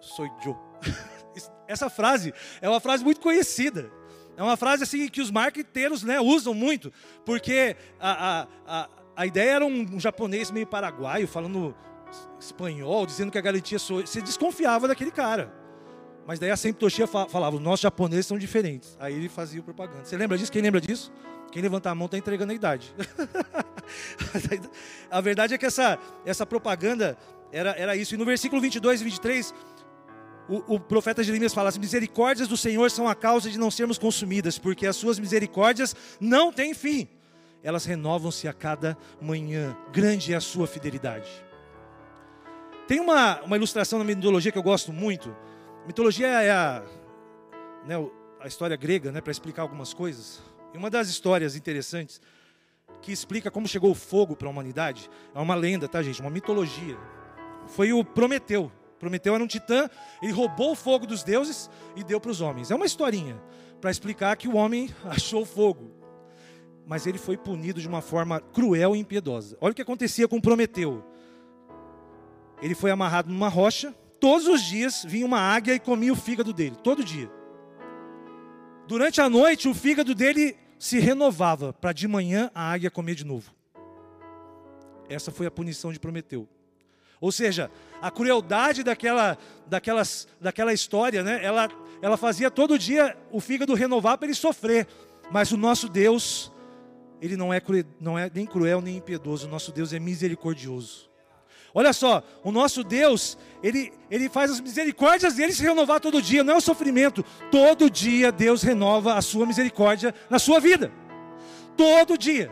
sou 0.00 0.26
eu. 0.44 0.58
Essa 1.66 1.88
frase 1.88 2.34
é 2.60 2.68
uma 2.68 2.80
frase 2.80 3.02
muito 3.02 3.20
conhecida. 3.20 3.90
É 4.36 4.42
uma 4.42 4.56
frase 4.56 4.82
assim 4.82 5.08
que 5.08 5.22
os 5.22 5.30
marqueteiros 5.30 6.02
né, 6.02 6.20
usam 6.20 6.52
muito, 6.52 6.92
porque 7.24 7.76
a, 7.98 8.42
a, 8.42 8.46
a, 8.66 8.88
a 9.16 9.26
ideia 9.26 9.52
era 9.52 9.64
um, 9.64 9.94
um, 9.94 10.00
japonês 10.00 10.50
meio 10.50 10.66
paraguaio 10.66 11.26
falando 11.26 11.74
espanhol, 12.38 13.06
dizendo 13.06 13.32
que 13.32 13.38
a 13.38 13.40
garantia 13.40 13.78
sou. 13.78 14.00
Você 14.00 14.20
desconfiava 14.20 14.86
daquele 14.86 15.10
cara. 15.10 15.54
Mas 16.26 16.38
daí 16.38 16.50
a 16.50 16.56
Sempre 16.56 16.80
Toshia 16.80 17.06
falava, 17.06 17.56
os 17.56 17.62
nossos 17.62 17.80
japoneses 17.80 18.26
são 18.26 18.38
diferentes. 18.38 18.96
Aí 19.00 19.14
ele 19.14 19.28
fazia 19.28 19.62
propaganda. 19.62 20.04
Você 20.04 20.16
lembra 20.16 20.36
disso? 20.36 20.50
Quem 20.50 20.62
lembra 20.62 20.80
disso? 20.80 21.12
Quem 21.54 21.62
levantar 21.62 21.92
a 21.92 21.94
mão 21.94 22.06
está 22.06 22.18
entregando 22.18 22.50
a 22.50 22.54
idade. 22.56 22.92
a 25.08 25.20
verdade 25.20 25.54
é 25.54 25.58
que 25.58 25.64
essa, 25.64 25.96
essa 26.26 26.44
propaganda 26.44 27.16
era, 27.52 27.70
era 27.78 27.94
isso. 27.94 28.16
E 28.16 28.18
no 28.18 28.24
versículo 28.24 28.60
22 28.60 29.00
e 29.00 29.04
23, 29.04 29.54
o, 30.48 30.74
o 30.74 30.80
profeta 30.80 31.22
Jeremias 31.22 31.54
fala: 31.54 31.68
as 31.68 31.78
misericórdias 31.78 32.48
do 32.48 32.56
Senhor 32.56 32.90
são 32.90 33.06
a 33.06 33.14
causa 33.14 33.48
de 33.48 33.56
não 33.56 33.70
sermos 33.70 33.98
consumidas, 33.98 34.58
porque 34.58 34.84
as 34.84 34.96
suas 34.96 35.16
misericórdias 35.16 35.94
não 36.18 36.52
têm 36.52 36.74
fim. 36.74 37.06
Elas 37.62 37.84
renovam-se 37.84 38.48
a 38.48 38.52
cada 38.52 38.98
manhã. 39.22 39.76
Grande 39.92 40.32
é 40.32 40.36
a 40.36 40.40
sua 40.40 40.66
fidelidade. 40.66 41.30
Tem 42.88 42.98
uma, 42.98 43.40
uma 43.42 43.56
ilustração 43.56 44.00
na 44.00 44.04
mitologia 44.04 44.50
que 44.50 44.58
eu 44.58 44.62
gosto 44.62 44.92
muito 44.92 45.32
Mitologia 45.86 46.26
é 46.26 46.50
a, 46.50 46.82
né, 47.84 47.94
a 48.40 48.46
história 48.46 48.74
grega, 48.74 49.12
né, 49.12 49.20
para 49.20 49.30
explicar 49.30 49.60
algumas 49.60 49.92
coisas. 49.92 50.42
E 50.74 50.76
uma 50.76 50.90
das 50.90 51.08
histórias 51.08 51.54
interessantes 51.54 52.20
que 53.00 53.12
explica 53.12 53.48
como 53.48 53.68
chegou 53.68 53.92
o 53.92 53.94
fogo 53.94 54.34
para 54.34 54.48
a 54.48 54.50
humanidade 54.50 55.08
é 55.32 55.38
uma 55.38 55.54
lenda, 55.54 55.86
tá, 55.86 56.02
gente? 56.02 56.20
Uma 56.20 56.30
mitologia. 56.30 56.98
Foi 57.68 57.92
o 57.92 58.04
Prometeu. 58.04 58.72
Prometeu 58.98 59.34
era 59.34 59.44
um 59.44 59.46
titã, 59.46 59.88
ele 60.20 60.32
roubou 60.32 60.72
o 60.72 60.74
fogo 60.74 61.06
dos 61.06 61.22
deuses 61.22 61.70
e 61.94 62.02
deu 62.02 62.20
para 62.20 62.30
os 62.30 62.40
homens. 62.40 62.72
É 62.72 62.74
uma 62.74 62.86
historinha 62.86 63.40
para 63.80 63.90
explicar 63.90 64.36
que 64.36 64.48
o 64.48 64.56
homem 64.56 64.90
achou 65.06 65.44
fogo. 65.44 65.92
Mas 66.86 67.06
ele 67.06 67.18
foi 67.18 67.36
punido 67.36 67.80
de 67.80 67.86
uma 67.86 68.02
forma 68.02 68.40
cruel 68.40 68.96
e 68.96 68.98
impiedosa. 68.98 69.56
Olha 69.60 69.72
o 69.72 69.74
que 69.74 69.82
acontecia 69.82 70.26
com 70.26 70.40
Prometeu. 70.40 71.04
Ele 72.60 72.74
foi 72.74 72.90
amarrado 72.90 73.30
numa 73.30 73.48
rocha, 73.48 73.94
todos 74.18 74.48
os 74.48 74.62
dias 74.62 75.04
vinha 75.06 75.24
uma 75.24 75.38
águia 75.38 75.74
e 75.74 75.78
comia 75.78 76.12
o 76.12 76.16
fígado 76.16 76.52
dele, 76.52 76.76
todo 76.82 77.04
dia. 77.04 77.30
Durante 78.86 79.20
a 79.20 79.28
noite, 79.30 79.68
o 79.68 79.74
fígado 79.74 80.14
dele 80.14 80.56
se 80.78 80.98
renovava, 80.98 81.72
para 81.72 81.92
de 81.92 82.06
manhã 82.06 82.50
a 82.54 82.72
águia 82.72 82.90
comer 82.90 83.14
de 83.14 83.24
novo. 83.24 83.52
Essa 85.08 85.30
foi 85.30 85.46
a 85.46 85.50
punição 85.50 85.92
de 85.92 86.00
Prometeu. 86.00 86.48
Ou 87.20 87.32
seja, 87.32 87.70
a 88.02 88.10
crueldade 88.10 88.82
daquela, 88.82 89.38
daquelas, 89.66 90.28
daquela 90.40 90.72
história, 90.72 91.22
né? 91.22 91.42
ela, 91.42 91.68
ela 92.02 92.16
fazia 92.16 92.50
todo 92.50 92.78
dia 92.78 93.16
o 93.30 93.40
fígado 93.40 93.74
renovar 93.74 94.18
para 94.18 94.26
ele 94.26 94.34
sofrer. 94.34 94.86
Mas 95.30 95.52
o 95.52 95.56
nosso 95.56 95.88
Deus, 95.88 96.52
ele 97.20 97.36
não 97.36 97.52
é, 97.52 97.62
não 97.98 98.18
é 98.18 98.30
nem 98.32 98.44
cruel 98.44 98.80
nem 98.80 98.96
impiedoso, 98.96 99.46
o 99.46 99.50
nosso 99.50 99.72
Deus 99.72 99.92
é 99.92 99.98
misericordioso. 99.98 101.10
Olha 101.76 101.92
só, 101.92 102.22
o 102.44 102.52
nosso 102.52 102.84
Deus, 102.84 103.36
ele, 103.60 103.92
ele 104.08 104.28
faz 104.28 104.48
as 104.52 104.60
misericórdias 104.60 105.34
dele 105.34 105.52
se 105.52 105.64
renovar 105.64 105.98
todo 105.98 106.22
dia, 106.22 106.44
não 106.44 106.54
é 106.54 106.56
o 106.56 106.60
sofrimento. 106.60 107.24
Todo 107.50 107.90
dia 107.90 108.30
Deus 108.30 108.62
renova 108.62 109.14
a 109.14 109.22
sua 109.22 109.44
misericórdia 109.44 110.14
na 110.30 110.38
sua 110.38 110.60
vida. 110.60 110.92
Todo 111.76 112.16
dia. 112.16 112.48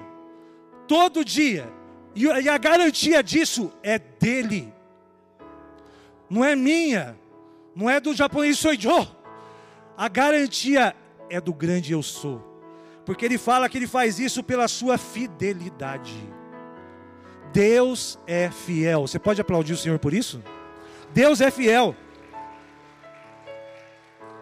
Todo 0.88 1.24
dia. 1.24 1.72
E, 2.16 2.24
e 2.24 2.48
a 2.48 2.58
garantia 2.58 3.22
disso 3.22 3.72
é 3.80 3.96
dele. 3.96 4.74
Não 6.28 6.44
é 6.44 6.56
minha. 6.56 7.16
Não 7.76 7.88
é 7.88 8.00
do 8.00 8.12
japonês 8.12 8.60
eu. 8.64 9.06
A 9.96 10.08
garantia 10.08 10.96
é 11.30 11.40
do 11.40 11.54
grande 11.54 11.92
eu 11.92 12.02
sou. 12.02 12.42
Porque 13.06 13.24
ele 13.24 13.38
fala 13.38 13.68
que 13.68 13.78
ele 13.78 13.86
faz 13.86 14.18
isso 14.18 14.42
pela 14.42 14.66
sua 14.66 14.98
fidelidade. 14.98 16.16
Deus 17.52 18.18
é 18.26 18.50
fiel. 18.50 19.02
Você 19.02 19.18
pode 19.18 19.40
aplaudir 19.40 19.72
o 19.72 19.76
Senhor 19.76 19.98
por 19.98 20.14
isso? 20.14 20.42
Deus 21.12 21.40
é 21.40 21.50
fiel. 21.50 21.94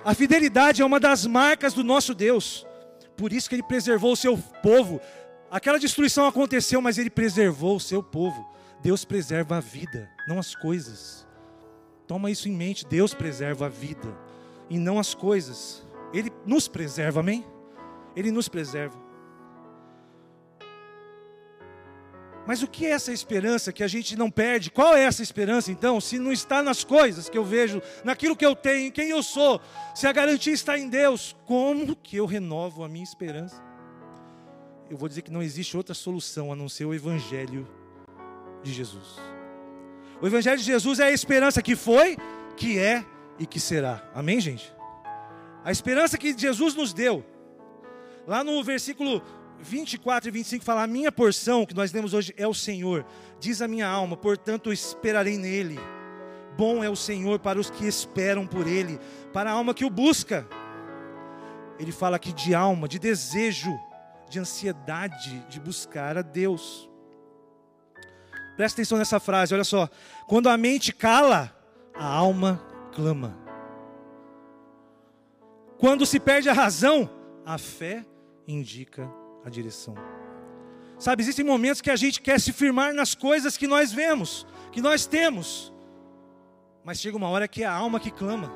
A 0.05 0.14
fidelidade 0.14 0.81
é 0.81 0.85
uma 0.85 1.00
das 1.00 1.26
marcas 1.26 1.75
do 1.75 1.85
nosso 1.85 2.14
Deus. 2.14 2.67
Por 3.17 3.33
isso 3.33 3.49
que 3.49 3.55
ele 3.55 3.62
preservou 3.62 4.12
o 4.12 4.17
seu 4.17 4.38
povo. 4.62 5.00
Aquela 5.50 5.79
destruição 5.79 6.26
aconteceu, 6.26 6.81
mas 6.81 6.97
ele 6.97 7.11
preservou 7.11 7.76
o 7.76 7.81
seu 7.81 8.02
povo. 8.02 8.49
Deus 8.81 9.05
preserva 9.05 9.57
a 9.57 9.61
vida, 9.61 10.09
não 10.26 10.38
as 10.38 10.55
coisas. 10.55 11.26
Toma 12.07 12.31
isso 12.31 12.49
em 12.49 12.52
mente, 12.52 12.87
Deus 12.87 13.12
preserva 13.12 13.67
a 13.67 13.69
vida 13.69 14.17
e 14.71 14.79
não 14.79 14.99
as 14.99 15.14
coisas. 15.14 15.87
Ele 16.14 16.33
nos 16.47 16.67
preserva, 16.67 17.21
amém? 17.21 17.45
Ele 18.17 18.31
nos 18.31 18.49
preserva. 18.49 19.10
Mas 22.50 22.64
o 22.64 22.66
que 22.66 22.85
é 22.85 22.90
essa 22.90 23.12
esperança 23.12 23.73
que 23.73 23.80
a 23.80 23.87
gente 23.87 24.16
não 24.16 24.28
perde? 24.28 24.73
Qual 24.73 24.97
é 24.97 25.04
essa 25.04 25.23
esperança 25.23 25.71
então? 25.71 26.00
Se 26.00 26.19
não 26.19 26.33
está 26.33 26.61
nas 26.64 26.83
coisas 26.83 27.28
que 27.28 27.38
eu 27.38 27.45
vejo, 27.45 27.80
naquilo 28.02 28.35
que 28.35 28.45
eu 28.45 28.57
tenho, 28.57 28.90
quem 28.90 29.09
eu 29.09 29.23
sou, 29.23 29.61
se 29.95 30.04
a 30.04 30.12
garantia 30.12 30.52
está 30.52 30.76
em 30.76 30.88
Deus, 30.88 31.37
como 31.47 31.95
que 31.95 32.16
eu 32.16 32.26
renovo 32.26 32.83
a 32.83 32.88
minha 32.88 33.04
esperança? 33.04 33.62
Eu 34.90 34.97
vou 34.97 35.09
dizer 35.09 35.23
que 35.23 35.30
não 35.30 35.40
existe 35.40 35.76
outra 35.76 35.95
solução 35.95 36.52
a 36.52 36.57
não 36.57 36.69
ser 36.69 36.87
o 36.87 36.92
Evangelho 36.92 37.69
de 38.64 38.73
Jesus. 38.73 39.14
O 40.21 40.26
Evangelho 40.26 40.59
de 40.59 40.64
Jesus 40.64 40.99
é 40.99 41.04
a 41.04 41.12
esperança 41.12 41.62
que 41.62 41.76
foi, 41.76 42.16
que 42.57 42.80
é 42.80 43.07
e 43.38 43.47
que 43.47 43.61
será. 43.61 44.02
Amém, 44.12 44.40
gente? 44.40 44.75
A 45.64 45.71
esperança 45.71 46.19
que 46.19 46.37
Jesus 46.37 46.75
nos 46.75 46.92
deu. 46.92 47.25
Lá 48.26 48.42
no 48.42 48.61
versículo 48.64 49.23
24 49.62 50.29
e 50.29 50.33
25 50.33 50.64
fala: 50.64 50.83
A 50.83 50.87
minha 50.87 51.12
porção, 51.12 51.67
que 51.67 51.75
nós 51.75 51.93
lemos 51.93 52.14
hoje, 52.14 52.35
é 52.37 52.47
o 52.47 52.55
Senhor. 52.55 53.05
Diz 53.38 53.61
a 53.62 53.69
minha 53.69 53.87
alma, 53.87 54.17
portanto 54.17 54.73
esperarei 54.73 55.37
nele. 55.37 55.79
Bom 56.57 56.83
é 56.83 56.90
o 56.90 56.97
Senhor 56.97 57.38
para 57.38 57.59
os 57.59 57.71
que 57.71 57.87
esperam 57.87 58.47
por 58.47 58.67
ele, 58.67 58.99
para 59.33 59.50
a 59.50 59.55
alma 59.55 59.75
que 59.75 59.85
o 59.85 59.90
busca. 59.90 60.47
Ele 61.79 61.93
fala 61.93 62.17
aqui 62.17 62.33
de 62.33 62.55
alma, 62.55 62.87
de 62.87 62.99
desejo, 62.99 63.79
de 64.29 64.38
ansiedade 64.38 65.45
de 65.49 65.59
buscar 65.59 66.19
a 66.19 66.23
Deus. 66.23 66.88
Presta 68.57 68.76
atenção 68.76 68.99
nessa 68.99 69.19
frase, 69.19 69.55
olha 69.55 69.64
só. 69.64 69.88
Quando 70.26 70.49
a 70.49 70.57
mente 70.57 70.93
cala, 70.93 71.57
a 71.95 72.05
alma 72.05 72.62
clama. 72.95 73.38
Quando 75.79 76.05
se 76.05 76.21
perde 76.21 76.50
a 76.50 76.52
razão, 76.52 77.09
a 77.47 77.57
fé 77.57 78.05
indica 78.47 79.20
a 79.44 79.50
direção. 79.50 79.94
Sabe, 80.99 81.23
existem 81.23 81.44
momentos 81.44 81.80
que 81.80 81.90
a 81.90 81.97
gente 81.97 82.20
quer 82.20 82.38
se 82.38 82.52
firmar 82.52 82.92
nas 82.92 83.14
coisas 83.14 83.56
que 83.56 83.66
nós 83.66 83.90
vemos, 83.90 84.47
que 84.70 84.82
nós 84.82 85.06
temos. 85.06 85.73
Mas 86.85 87.00
chega 87.00 87.16
uma 87.16 87.28
hora 87.28 87.49
que 87.49 87.62
é 87.62 87.66
a 87.66 87.73
alma 87.73 87.99
que 87.99 88.11
clama. 88.11 88.52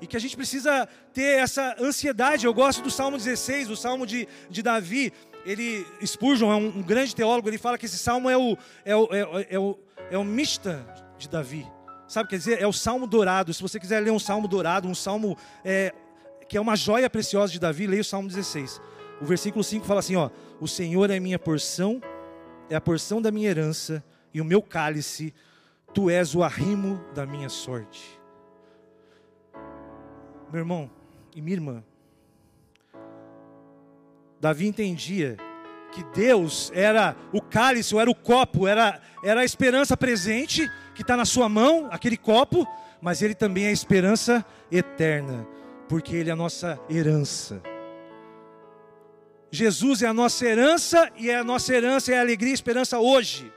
E 0.00 0.06
que 0.06 0.16
a 0.16 0.20
gente 0.20 0.36
precisa 0.36 0.86
ter 1.12 1.38
essa 1.38 1.76
ansiedade. 1.78 2.46
Eu 2.46 2.52
gosto 2.52 2.82
do 2.82 2.90
Salmo 2.90 3.16
16, 3.16 3.68
do 3.68 3.76
Salmo 3.76 4.06
de, 4.06 4.28
de 4.50 4.62
Davi. 4.62 5.12
Ele, 5.44 5.86
Spurgeon 6.04 6.52
é 6.52 6.56
um, 6.56 6.78
um 6.78 6.82
grande 6.82 7.14
teólogo, 7.14 7.48
ele 7.48 7.56
fala 7.56 7.78
que 7.78 7.86
esse 7.86 7.96
salmo 7.96 8.28
é 8.28 8.36
o, 8.36 8.56
é 8.84 8.94
o, 8.94 9.08
é, 9.10 9.24
o, 9.24 9.38
é 9.38 9.58
o, 9.58 9.78
é 10.10 10.18
o 10.18 10.24
Mishta 10.24 10.86
de 11.18 11.28
Davi. 11.28 11.66
Sabe, 12.06 12.28
quer 12.28 12.36
dizer, 12.36 12.60
é 12.60 12.66
o 12.66 12.72
salmo 12.72 13.06
dourado. 13.06 13.54
Se 13.54 13.62
você 13.62 13.80
quiser 13.80 14.00
ler 14.00 14.10
um 14.10 14.18
salmo 14.18 14.46
dourado, 14.46 14.88
um 14.88 14.94
salmo 14.94 15.38
é, 15.64 15.94
que 16.48 16.56
é 16.56 16.60
uma 16.60 16.76
joia 16.76 17.08
preciosa 17.08 17.52
de 17.52 17.58
Davi, 17.58 17.86
leia 17.86 18.02
o 18.02 18.04
salmo 18.04 18.28
16. 18.28 18.80
O 19.20 19.24
versículo 19.24 19.62
5 19.62 19.84
fala 19.84 20.00
assim: 20.00 20.16
ó, 20.16 20.30
O 20.60 20.66
Senhor 20.66 21.10
é 21.10 21.20
minha 21.20 21.38
porção, 21.38 22.00
é 22.68 22.76
a 22.76 22.80
porção 22.80 23.20
da 23.20 23.30
minha 23.30 23.50
herança, 23.50 24.02
e 24.32 24.40
o 24.40 24.44
meu 24.44 24.62
cálice, 24.62 25.34
tu 25.92 26.08
és 26.08 26.34
o 26.34 26.42
arrimo 26.42 27.04
da 27.14 27.26
minha 27.26 27.48
sorte. 27.48 28.18
Meu 30.50 30.60
irmão 30.60 30.90
e 31.34 31.40
minha 31.40 31.56
irmã, 31.56 31.84
Davi 34.40 34.66
entendia 34.66 35.36
que 35.92 36.02
Deus 36.14 36.72
era 36.74 37.14
o 37.32 37.42
cálice, 37.42 37.94
ou 37.94 38.00
era 38.00 38.10
o 38.10 38.14
copo, 38.14 38.66
era, 38.66 39.00
era 39.22 39.42
a 39.42 39.44
esperança 39.44 39.96
presente 39.96 40.68
que 40.94 41.02
está 41.02 41.16
na 41.16 41.24
sua 41.24 41.48
mão, 41.48 41.88
aquele 41.90 42.16
copo, 42.16 42.66
mas 43.00 43.22
ele 43.22 43.34
também 43.34 43.64
é 43.64 43.68
a 43.68 43.72
esperança 43.72 44.44
eterna, 44.70 45.46
porque 45.88 46.16
ele 46.16 46.30
é 46.30 46.32
a 46.32 46.36
nossa 46.36 46.80
herança. 46.88 47.60
Jesus 49.52 50.02
é 50.02 50.06
a 50.06 50.14
nossa 50.14 50.46
herança 50.46 51.10
e 51.16 51.28
é 51.28 51.36
a 51.36 51.44
nossa 51.44 51.74
herança 51.74 52.12
é 52.12 52.18
a 52.18 52.20
alegria 52.20 52.52
e 52.52 52.54
esperança 52.54 52.98
hoje. 52.98 53.50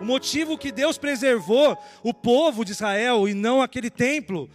O 0.00 0.04
motivo 0.04 0.58
que 0.58 0.70
Deus 0.70 0.98
preservou 0.98 1.76
o 2.02 2.12
povo 2.12 2.64
de 2.64 2.72
Israel 2.72 3.28
e 3.28 3.34
não 3.34 3.62
aquele 3.62 3.90
templo 3.90 4.48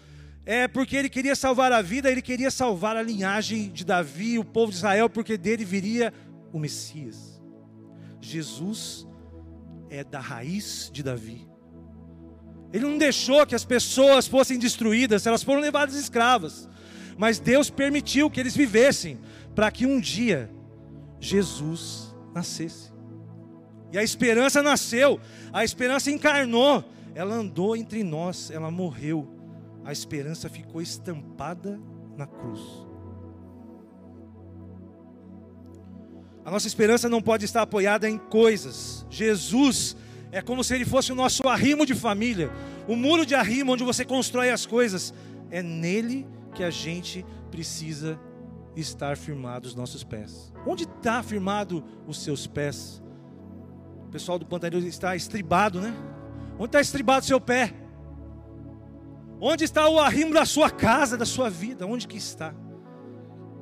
é 0.46 0.68
porque 0.68 0.96
ele 0.96 1.10
queria 1.10 1.36
salvar 1.36 1.72
a 1.72 1.82
vida, 1.82 2.12
ele 2.12 2.22
queria 2.22 2.52
salvar 2.52 2.96
a 2.96 3.02
linhagem 3.02 3.70
de 3.70 3.84
Davi, 3.84 4.38
o 4.38 4.44
povo 4.44 4.72
de 4.72 4.78
Israel, 4.78 5.10
porque 5.10 5.38
dele 5.38 5.66
viria 5.66 6.14
o 6.52 6.60
Messias. 6.60 7.42
Jesus 8.22 9.08
é 9.90 10.04
da 10.04 10.20
raiz 10.20 10.90
de 10.94 11.02
Davi. 11.02 11.48
Ele 12.72 12.86
não 12.86 12.98
deixou 12.98 13.46
que 13.46 13.56
as 13.56 13.66
pessoas 13.66 14.28
fossem 14.28 14.58
destruídas, 14.58 15.26
elas 15.26 15.44
foram 15.44 15.62
levadas 15.62 15.96
escravas. 15.96 16.68
Mas 17.18 17.40
Deus 17.40 17.70
permitiu 17.70 18.30
que 18.30 18.40
eles 18.40 18.56
vivessem 18.56 19.20
para 19.54 19.72
que 19.72 19.86
um 19.86 20.00
dia 20.00 20.50
Jesus 21.24 22.14
nascesse. 22.36 22.92
E 23.94 23.98
a 23.98 24.04
esperança 24.04 24.62
nasceu, 24.62 25.20
a 25.54 25.64
esperança 25.64 26.12
encarnou, 26.12 26.84
ela 27.16 27.36
andou 27.36 27.78
entre 27.78 28.04
nós, 28.04 28.52
ela 28.52 28.70
morreu. 28.70 29.30
A 29.86 29.92
esperança 29.92 30.50
ficou 30.50 30.82
estampada 30.82 31.80
na 32.18 32.28
cruz. 32.28 32.60
A 36.44 36.52
nossa 36.52 36.68
esperança 36.68 37.08
não 37.08 37.22
pode 37.22 37.46
estar 37.46 37.62
apoiada 37.62 38.10
em 38.10 38.18
coisas. 38.18 39.06
Jesus 39.10 39.96
é 40.30 40.42
como 40.42 40.62
se 40.62 40.76
ele 40.76 40.84
fosse 40.84 41.14
o 41.14 41.16
nosso 41.16 41.48
arrimo 41.48 41.86
de 41.86 41.96
família, 41.96 42.52
o 42.86 42.98
muro 42.98 43.26
de 43.26 43.34
arrimo 43.34 43.72
onde 43.72 43.84
você 43.84 44.04
constrói 44.04 44.50
as 44.50 44.66
coisas. 44.66 45.14
É 45.50 45.62
nele 45.62 46.28
que 46.54 46.64
a 46.64 46.70
gente 46.70 47.26
precisa 47.50 48.20
estar 48.76 49.18
firmado 49.18 49.68
os 49.68 49.76
nossos 49.76 50.04
pés. 50.04 50.54
Onde 50.66 50.84
está 50.84 51.22
firmado 51.22 51.84
os 52.08 52.22
seus 52.22 52.48
pés? 52.48 53.02
O 54.08 54.10
pessoal 54.10 54.38
do 54.38 54.46
Pantanal 54.46 54.80
está 54.80 55.16
estribado, 55.16 55.82
né? 55.82 55.94
Onde 56.56 56.66
está 56.66 56.82
estribado 56.82 57.24
o 57.24 57.28
seu 57.28 57.42
pé? 57.42 57.74
Onde 59.40 59.64
está 59.64 59.88
o 59.90 60.00
arrimo 60.00 60.34
da 60.34 60.46
sua 60.46 60.70
casa, 60.70 61.18
da 61.18 61.26
sua 61.26 61.50
vida? 61.50 61.86
Onde 61.86 62.08
que 62.08 62.18
está? 62.18 62.54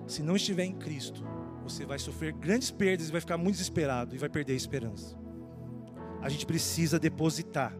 Se 0.05 0.21
não 0.21 0.35
estiver 0.35 0.65
em 0.65 0.73
Cristo, 0.73 1.23
você 1.63 1.85
vai 1.85 1.97
sofrer 1.97 2.33
grandes 2.33 2.69
perdas 2.69 3.09
e 3.09 3.11
vai 3.11 3.21
ficar 3.21 3.37
muito 3.37 3.53
desesperado 3.53 4.13
e 4.13 4.17
vai 4.17 4.29
perder 4.29 4.53
a 4.53 4.57
esperança. 4.57 5.17
A 6.21 6.29
gente 6.29 6.45
precisa 6.45 6.99
depositar 6.99 7.73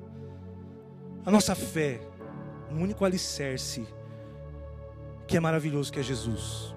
a 1.25 1.29
nossa 1.29 1.53
fé 1.53 2.01
no 2.69 2.81
único 2.81 3.05
alicerce 3.05 3.85
que 5.27 5.37
é 5.37 5.39
maravilhoso, 5.39 5.91
que 5.91 5.99
é 5.99 6.03
Jesus. 6.03 6.75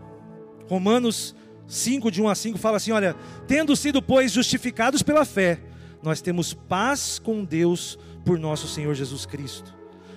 Romanos 0.68 1.34
5, 1.66 2.10
de 2.10 2.22
1 2.22 2.28
a 2.28 2.34
5, 2.34 2.58
fala 2.58 2.76
assim: 2.76 2.92
Olha, 2.92 3.14
tendo 3.46 3.74
sido, 3.76 4.02
pois, 4.02 4.32
justificados 4.32 5.02
pela 5.02 5.24
fé, 5.24 5.60
nós 6.02 6.20
temos 6.20 6.52
paz 6.52 7.18
com 7.18 7.44
Deus 7.44 7.98
por 8.24 8.38
nosso 8.38 8.68
Senhor 8.68 8.94
Jesus 8.94 9.26
Cristo, 9.26 9.74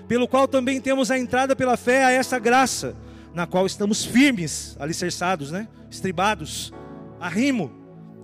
pelo 0.08 0.28
qual 0.28 0.48
também 0.48 0.80
temos 0.82 1.12
a 1.12 1.18
entrada 1.18 1.56
pela 1.56 1.78
fé 1.78 2.06
a 2.06 2.12
essa 2.12 2.40
graça, 2.40 2.96
na 3.34 3.46
qual 3.46 3.66
estamos 3.66 4.04
firmes, 4.06 4.76
alicerçados, 4.80 5.52
né? 5.52 5.68
estribados, 5.90 6.74
a 7.20 7.30
rimo, 7.30 7.72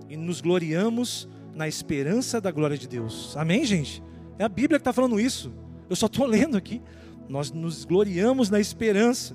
e 0.08 0.16
nos 0.16 0.40
gloriamos 0.40 1.28
na 1.54 1.68
esperança 1.68 2.40
da 2.40 2.50
glória 2.50 2.76
de 2.76 2.88
Deus. 2.88 3.36
Amém, 3.36 3.64
gente? 3.64 4.02
É 4.38 4.44
a 4.44 4.48
Bíblia 4.48 4.78
que 4.78 4.82
está 4.82 4.92
falando 4.92 5.20
isso. 5.20 5.52
Eu 5.88 5.96
só 5.96 6.06
estou 6.06 6.26
lendo 6.26 6.56
aqui. 6.56 6.82
Nós 7.28 7.50
nos 7.50 7.84
gloriamos 7.84 8.50
na 8.50 8.60
esperança. 8.60 9.34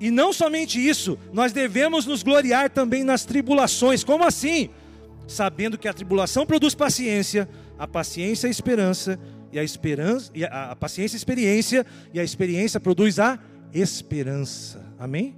E 0.00 0.10
não 0.10 0.32
somente 0.32 0.80
isso, 0.80 1.18
nós 1.30 1.52
devemos 1.52 2.06
nos 2.06 2.22
gloriar 2.22 2.70
também 2.70 3.04
nas 3.04 3.26
tribulações. 3.26 4.02
Como 4.02 4.24
assim? 4.24 4.70
Sabendo 5.28 5.76
que 5.76 5.86
a 5.86 5.92
tribulação 5.92 6.46
produz 6.46 6.74
paciência, 6.74 7.46
a 7.78 7.86
paciência 7.86 8.46
a 8.46 8.50
esperança, 8.50 9.20
e 9.52 9.58
a 9.58 9.64
esperança, 9.64 10.30
e 10.34 10.42
a, 10.42 10.70
a 10.70 10.76
paciência 10.76 11.16
a 11.16 11.18
experiência, 11.18 11.86
e 12.14 12.18
a 12.18 12.24
experiência 12.24 12.80
produz 12.80 13.18
a 13.18 13.38
esperança. 13.74 14.82
Amém? 14.98 15.36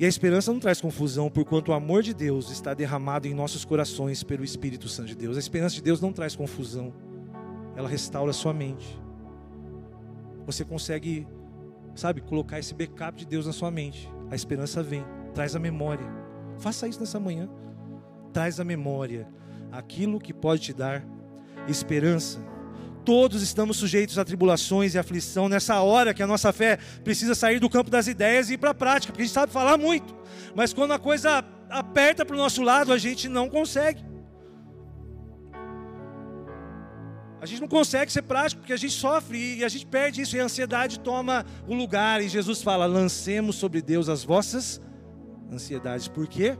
E 0.00 0.04
a 0.04 0.08
esperança 0.08 0.52
não 0.52 0.58
traz 0.58 0.80
confusão, 0.80 1.30
porquanto 1.30 1.70
o 1.70 1.74
amor 1.74 2.02
de 2.02 2.12
Deus 2.12 2.50
está 2.50 2.74
derramado 2.74 3.28
em 3.28 3.34
nossos 3.34 3.64
corações 3.64 4.24
pelo 4.24 4.42
Espírito 4.42 4.88
Santo 4.88 5.10
de 5.10 5.14
Deus. 5.14 5.36
A 5.36 5.40
esperança 5.40 5.76
de 5.76 5.82
Deus 5.82 6.00
não 6.00 6.12
traz 6.12 6.34
confusão, 6.34 6.92
ela 7.76 7.88
restaura 7.88 8.30
a 8.30 8.34
sua 8.34 8.52
mente. 8.52 9.00
Você 10.44 10.64
consegue 10.64 11.24
sabe, 11.94 12.20
colocar 12.20 12.58
esse 12.58 12.74
backup 12.74 13.18
de 13.18 13.26
Deus 13.26 13.46
na 13.46 13.52
sua 13.52 13.70
mente. 13.70 14.10
A 14.30 14.34
esperança 14.34 14.82
vem, 14.82 15.04
traz 15.34 15.54
a 15.54 15.58
memória. 15.58 16.06
Faça 16.58 16.88
isso 16.88 17.00
nessa 17.00 17.20
manhã. 17.20 17.48
Traz 18.32 18.58
a 18.58 18.64
memória 18.64 19.28
aquilo 19.70 20.20
que 20.20 20.32
pode 20.32 20.62
te 20.62 20.72
dar 20.72 21.04
esperança. 21.66 22.40
Todos 23.04 23.42
estamos 23.42 23.78
sujeitos 23.78 24.18
a 24.18 24.24
tribulações 24.24 24.94
e 24.94 24.98
aflição 24.98 25.48
nessa 25.48 25.80
hora 25.80 26.14
que 26.14 26.22
a 26.22 26.26
nossa 26.26 26.52
fé 26.52 26.78
precisa 27.02 27.34
sair 27.34 27.58
do 27.58 27.68
campo 27.68 27.90
das 27.90 28.06
ideias 28.06 28.48
e 28.48 28.54
ir 28.54 28.58
para 28.58 28.70
a 28.70 28.74
prática, 28.74 29.12
porque 29.12 29.22
a 29.22 29.26
gente 29.26 29.34
sabe 29.34 29.52
falar 29.52 29.76
muito, 29.76 30.14
mas 30.54 30.72
quando 30.72 30.92
a 30.92 30.98
coisa 30.98 31.44
aperta 31.68 32.24
para 32.24 32.36
o 32.36 32.38
nosso 32.38 32.62
lado, 32.62 32.92
a 32.92 32.98
gente 32.98 33.28
não 33.28 33.48
consegue. 33.48 34.11
A 37.42 37.44
gente 37.44 37.60
não 37.60 37.66
consegue 37.66 38.12
ser 38.12 38.22
prático 38.22 38.60
porque 38.60 38.72
a 38.72 38.76
gente 38.76 38.92
sofre 38.92 39.56
e 39.56 39.64
a 39.64 39.68
gente 39.68 39.84
perde 39.84 40.20
isso 40.22 40.36
e 40.36 40.40
a 40.40 40.44
ansiedade 40.44 41.00
toma 41.00 41.44
o 41.66 41.74
lugar. 41.74 42.22
E 42.22 42.28
Jesus 42.28 42.62
fala: 42.62 42.86
lancemos 42.86 43.56
sobre 43.56 43.82
Deus 43.82 44.08
as 44.08 44.22
vossas 44.22 44.80
ansiedades, 45.52 46.06
porque 46.06 46.56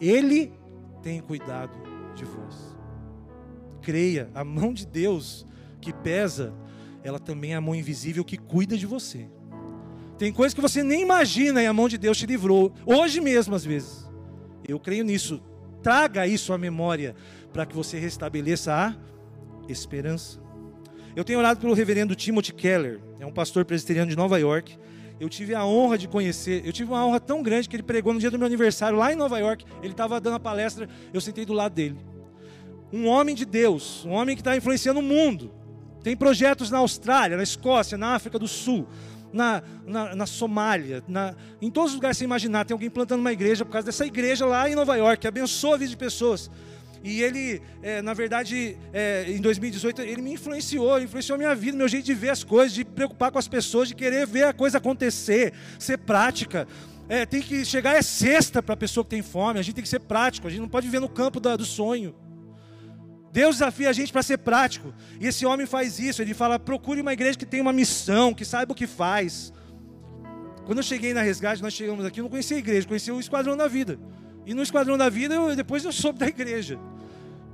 Ele 0.00 0.52
tem 1.02 1.20
cuidado 1.20 1.72
de 2.14 2.24
vós. 2.24 2.78
Creia, 3.82 4.30
a 4.32 4.44
mão 4.44 4.72
de 4.72 4.86
Deus 4.86 5.44
que 5.80 5.92
pesa, 5.92 6.54
ela 7.02 7.18
também 7.18 7.54
é 7.54 7.56
a 7.56 7.60
mão 7.60 7.74
invisível 7.74 8.24
que 8.24 8.36
cuida 8.36 8.78
de 8.78 8.86
você. 8.86 9.28
Tem 10.16 10.32
coisas 10.32 10.54
que 10.54 10.60
você 10.60 10.84
nem 10.84 11.02
imagina 11.02 11.60
e 11.60 11.66
a 11.66 11.72
mão 11.72 11.88
de 11.88 11.98
Deus 11.98 12.16
te 12.16 12.26
livrou, 12.26 12.72
hoje 12.86 13.20
mesmo 13.20 13.56
às 13.56 13.64
vezes. 13.64 14.08
Eu 14.64 14.78
creio 14.78 15.02
nisso. 15.02 15.42
Traga 15.82 16.24
isso 16.24 16.52
à 16.52 16.58
memória 16.58 17.16
para 17.52 17.66
que 17.66 17.74
você 17.74 17.98
restabeleça 17.98 18.72
a 18.72 19.09
esperança. 19.72 20.40
Eu 21.14 21.24
tenho 21.24 21.38
orado 21.38 21.60
pelo 21.60 21.74
reverendo 21.74 22.14
Timothy 22.14 22.52
Keller, 22.52 23.00
é 23.18 23.26
um 23.26 23.32
pastor 23.32 23.64
presbiteriano 23.64 24.10
de 24.10 24.16
Nova 24.16 24.38
York. 24.38 24.78
Eu 25.18 25.28
tive 25.28 25.54
a 25.54 25.66
honra 25.66 25.98
de 25.98 26.08
conhecer, 26.08 26.62
eu 26.64 26.72
tive 26.72 26.90
uma 26.90 27.04
honra 27.04 27.20
tão 27.20 27.42
grande 27.42 27.68
que 27.68 27.76
ele 27.76 27.82
pregou 27.82 28.12
no 28.12 28.20
dia 28.20 28.30
do 28.30 28.38
meu 28.38 28.46
aniversário 28.46 28.96
lá 28.96 29.12
em 29.12 29.16
Nova 29.16 29.38
York. 29.38 29.64
Ele 29.82 29.92
estava 29.92 30.20
dando 30.20 30.36
a 30.36 30.40
palestra, 30.40 30.88
eu 31.12 31.20
sentei 31.20 31.44
do 31.44 31.52
lado 31.52 31.74
dele. 31.74 31.98
Um 32.92 33.06
homem 33.06 33.34
de 33.34 33.44
Deus, 33.44 34.04
um 34.06 34.12
homem 34.12 34.34
que 34.34 34.40
está 34.40 34.56
influenciando 34.56 35.00
o 35.00 35.02
mundo. 35.02 35.52
Tem 36.02 36.16
projetos 36.16 36.70
na 36.70 36.78
Austrália, 36.78 37.36
na 37.36 37.42
Escócia, 37.42 37.98
na 37.98 38.14
África 38.14 38.38
do 38.38 38.48
Sul, 38.48 38.88
na, 39.32 39.62
na, 39.86 40.14
na 40.16 40.26
Somália, 40.26 41.04
na, 41.06 41.34
em 41.60 41.70
todos 41.70 41.90
os 41.90 41.96
lugares 41.96 42.16
que 42.16 42.20
você 42.20 42.24
imaginar. 42.24 42.64
Tem 42.64 42.74
alguém 42.74 42.88
plantando 42.88 43.20
uma 43.20 43.32
igreja 43.32 43.64
por 43.64 43.72
causa 43.72 43.86
dessa 43.86 44.06
igreja 44.06 44.46
lá 44.46 44.70
em 44.70 44.74
Nova 44.74 44.96
York, 44.96 45.20
que 45.20 45.28
abençoa 45.28 45.74
a 45.74 45.78
vida 45.78 45.90
de 45.90 45.96
pessoas. 45.96 46.50
E 47.02 47.22
ele, 47.22 47.62
é, 47.82 48.02
na 48.02 48.12
verdade, 48.12 48.76
é, 48.92 49.24
em 49.28 49.40
2018, 49.40 50.02
ele 50.02 50.20
me 50.20 50.34
influenciou, 50.34 51.00
influenciou 51.00 51.36
a 51.36 51.38
minha 51.38 51.54
vida, 51.54 51.76
meu 51.76 51.88
jeito 51.88 52.04
de 52.04 52.14
ver 52.14 52.30
as 52.30 52.44
coisas, 52.44 52.72
de 52.72 52.84
preocupar 52.84 53.30
com 53.30 53.38
as 53.38 53.48
pessoas, 53.48 53.88
de 53.88 53.94
querer 53.94 54.26
ver 54.26 54.44
a 54.44 54.52
coisa 54.52 54.78
acontecer, 54.78 55.54
ser 55.78 55.98
prática. 55.98 56.68
É, 57.08 57.24
tem 57.24 57.40
que 57.40 57.64
chegar 57.64 57.96
é 57.96 58.02
sexta 58.02 58.62
para 58.62 58.74
a 58.74 58.76
pessoa 58.76 59.02
que 59.02 59.10
tem 59.10 59.22
fome, 59.22 59.58
a 59.58 59.62
gente 59.62 59.74
tem 59.74 59.82
que 59.82 59.88
ser 59.88 60.00
prático, 60.00 60.46
a 60.46 60.50
gente 60.50 60.60
não 60.60 60.68
pode 60.68 60.86
viver 60.86 61.00
no 61.00 61.08
campo 61.08 61.40
da, 61.40 61.56
do 61.56 61.64
sonho. 61.64 62.14
Deus 63.32 63.56
desafia 63.56 63.88
a 63.88 63.92
gente 63.92 64.12
para 64.12 64.22
ser 64.22 64.38
prático. 64.38 64.92
E 65.18 65.26
esse 65.26 65.46
homem 65.46 65.66
faz 65.66 65.98
isso, 65.98 66.20
ele 66.20 66.34
fala: 66.34 66.58
procure 66.58 67.00
uma 67.00 67.12
igreja 67.12 67.38
que 67.38 67.46
tenha 67.46 67.62
uma 67.62 67.72
missão, 67.72 68.34
que 68.34 68.44
saiba 68.44 68.72
o 68.72 68.74
que 68.74 68.86
faz. 68.86 69.52
Quando 70.66 70.78
eu 70.78 70.84
cheguei 70.84 71.14
na 71.14 71.22
resgate, 71.22 71.62
nós 71.62 71.72
chegamos 71.72 72.04
aqui, 72.04 72.20
eu 72.20 72.24
não 72.24 72.30
conhecia 72.30 72.56
a 72.56 72.60
igreja, 72.60 72.86
conhecia 72.86 73.14
o 73.14 73.18
Esquadrão 73.18 73.56
da 73.56 73.66
Vida. 73.66 73.98
E 74.46 74.54
no 74.54 74.62
Esquadrão 74.62 74.96
da 74.96 75.08
Vida, 75.08 75.34
eu, 75.34 75.54
depois 75.54 75.84
eu 75.84 75.92
soube 75.92 76.18
da 76.18 76.26
igreja. 76.26 76.78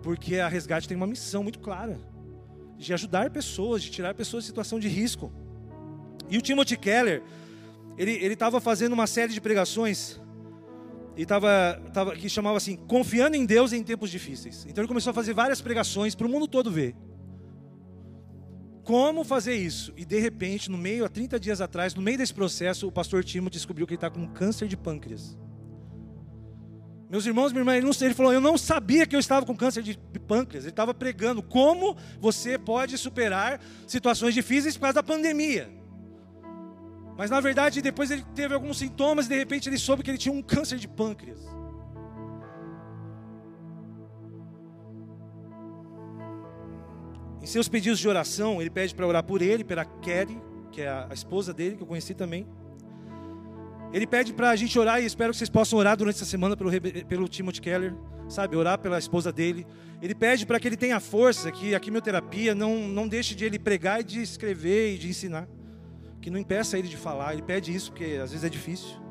Porque 0.02 0.36
a 0.36 0.48
resgate 0.48 0.86
tem 0.86 0.96
uma 0.96 1.06
missão 1.06 1.42
muito 1.42 1.58
clara 1.58 1.98
de 2.78 2.92
ajudar 2.92 3.30
pessoas, 3.30 3.82
de 3.82 3.90
tirar 3.90 4.14
pessoas 4.14 4.44
de 4.44 4.48
situação 4.48 4.78
de 4.78 4.88
risco. 4.88 5.32
E 6.28 6.38
o 6.38 6.42
Timothy 6.42 6.76
Keller, 6.76 7.22
ele 7.96 8.32
estava 8.32 8.60
fazendo 8.60 8.92
uma 8.92 9.06
série 9.06 9.32
de 9.32 9.40
pregações 9.40 10.20
e 11.16 11.24
tava, 11.24 11.80
tava, 11.92 12.14
que 12.14 12.28
chamava 12.28 12.58
assim, 12.58 12.76
confiando 12.76 13.36
em 13.36 13.46
Deus 13.46 13.72
em 13.72 13.82
tempos 13.82 14.10
difíceis. 14.10 14.66
Então 14.68 14.82
ele 14.82 14.88
começou 14.88 15.10
a 15.10 15.14
fazer 15.14 15.32
várias 15.32 15.60
pregações 15.60 16.14
para 16.14 16.26
o 16.26 16.30
mundo 16.30 16.46
todo 16.46 16.70
ver. 16.70 16.94
Como 18.84 19.24
fazer 19.24 19.54
isso? 19.54 19.92
E 19.96 20.04
de 20.04 20.20
repente, 20.20 20.70
no 20.70 20.78
meio, 20.78 21.04
há 21.04 21.08
30 21.08 21.40
dias 21.40 21.60
atrás, 21.60 21.94
no 21.94 22.02
meio 22.02 22.18
desse 22.18 22.34
processo, 22.34 22.86
o 22.86 22.92
pastor 22.92 23.24
Timo 23.24 23.50
descobriu 23.50 23.86
que 23.86 23.94
ele 23.94 23.96
está 23.96 24.10
com 24.10 24.28
câncer 24.28 24.68
de 24.68 24.76
pâncreas. 24.76 25.36
Meus 27.08 27.24
irmãos, 27.24 27.52
minha 27.52 27.60
irmã, 27.60 27.76
ele, 27.76 27.86
não, 27.86 27.92
ele 28.00 28.14
falou: 28.14 28.32
Eu 28.32 28.40
não 28.40 28.58
sabia 28.58 29.06
que 29.06 29.14
eu 29.14 29.20
estava 29.20 29.46
com 29.46 29.56
câncer 29.56 29.82
de 29.82 29.96
pâncreas. 30.26 30.64
Ele 30.64 30.72
estava 30.72 30.92
pregando 30.92 31.42
como 31.42 31.96
você 32.20 32.58
pode 32.58 32.98
superar 32.98 33.60
situações 33.86 34.34
difíceis 34.34 34.76
por 34.76 34.82
causa 34.82 34.94
da 34.94 35.02
pandemia. 35.02 35.70
Mas 37.16 37.30
na 37.30 37.40
verdade, 37.40 37.80
depois 37.80 38.10
ele 38.10 38.24
teve 38.34 38.52
alguns 38.54 38.78
sintomas 38.78 39.26
e 39.26 39.28
de 39.30 39.36
repente 39.36 39.68
ele 39.68 39.78
soube 39.78 40.02
que 40.02 40.10
ele 40.10 40.18
tinha 40.18 40.34
um 40.34 40.42
câncer 40.42 40.78
de 40.78 40.88
pâncreas. 40.88 41.40
Em 47.40 47.46
seus 47.46 47.68
pedidos 47.68 48.00
de 48.00 48.08
oração, 48.08 48.60
ele 48.60 48.68
pede 48.68 48.92
para 48.92 49.06
orar 49.06 49.22
por 49.22 49.40
ele, 49.40 49.62
pela 49.62 49.84
Kelly, 49.84 50.42
que 50.72 50.82
é 50.82 50.88
a 50.88 51.14
esposa 51.14 51.54
dele, 51.54 51.76
que 51.76 51.82
eu 51.82 51.86
conheci 51.86 52.12
também. 52.12 52.46
Ele 53.92 54.06
pede 54.06 54.32
para 54.32 54.50
a 54.50 54.56
gente 54.56 54.78
orar 54.78 55.00
e 55.00 55.06
espero 55.06 55.32
que 55.32 55.38
vocês 55.38 55.48
possam 55.48 55.78
orar 55.78 55.96
durante 55.96 56.16
essa 56.16 56.24
semana 56.24 56.56
pelo, 56.56 56.70
pelo 57.08 57.28
Timothy 57.28 57.60
Keller, 57.60 57.94
sabe? 58.28 58.56
Orar 58.56 58.78
pela 58.78 58.98
esposa 58.98 59.32
dele. 59.32 59.66
Ele 60.02 60.14
pede 60.14 60.44
para 60.44 60.60
que 60.60 60.68
ele 60.68 60.76
tenha 60.76 61.00
força, 61.00 61.50
que 61.50 61.74
a 61.74 61.80
quimioterapia 61.80 62.54
não, 62.54 62.88
não 62.88 63.08
deixe 63.08 63.34
de 63.34 63.44
ele 63.44 63.58
pregar 63.58 64.00
e 64.00 64.04
de 64.04 64.20
escrever 64.20 64.94
e 64.94 64.98
de 64.98 65.08
ensinar. 65.08 65.48
Que 66.20 66.30
não 66.30 66.38
impeça 66.38 66.78
ele 66.78 66.88
de 66.88 66.96
falar. 66.96 67.32
Ele 67.32 67.42
pede 67.42 67.74
isso 67.74 67.90
porque 67.90 68.18
às 68.22 68.30
vezes 68.30 68.44
é 68.44 68.48
difícil. 68.48 69.05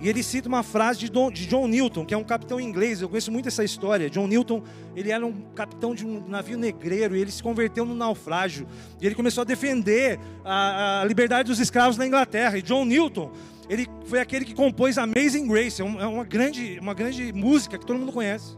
E 0.00 0.08
ele 0.08 0.22
cita 0.22 0.48
uma 0.48 0.62
frase 0.62 1.00
de, 1.00 1.10
Don, 1.10 1.30
de, 1.30 1.46
John 1.46 1.66
Newton, 1.66 2.04
que 2.04 2.14
é 2.14 2.16
um 2.16 2.22
capitão 2.22 2.60
inglês. 2.60 3.02
Eu 3.02 3.08
conheço 3.08 3.32
muito 3.32 3.48
essa 3.48 3.64
história. 3.64 4.08
John 4.08 4.28
Newton, 4.28 4.62
ele 4.94 5.10
era 5.10 5.26
um 5.26 5.32
capitão 5.56 5.92
de 5.92 6.06
um 6.06 6.28
navio 6.28 6.56
negreiro 6.56 7.16
e 7.16 7.20
ele 7.20 7.32
se 7.32 7.42
converteu 7.42 7.84
no 7.84 7.94
naufrágio. 7.94 8.66
E 9.00 9.06
ele 9.06 9.16
começou 9.16 9.42
a 9.42 9.44
defender 9.44 10.20
a, 10.44 11.00
a 11.00 11.04
liberdade 11.04 11.48
dos 11.48 11.58
escravos 11.58 11.96
na 11.96 12.06
Inglaterra. 12.06 12.56
E 12.56 12.62
John 12.62 12.84
Newton, 12.84 13.32
ele 13.68 13.88
foi 14.06 14.20
aquele 14.20 14.44
que 14.44 14.54
compôs 14.54 14.98
Amazing 14.98 15.48
Grace. 15.48 15.82
É, 15.82 15.84
é 15.84 16.06
uma, 16.06 16.24
grande, 16.24 16.78
uma 16.80 16.94
grande 16.94 17.32
música 17.32 17.76
que 17.76 17.84
todo 17.84 17.98
mundo 17.98 18.12
conhece. 18.12 18.56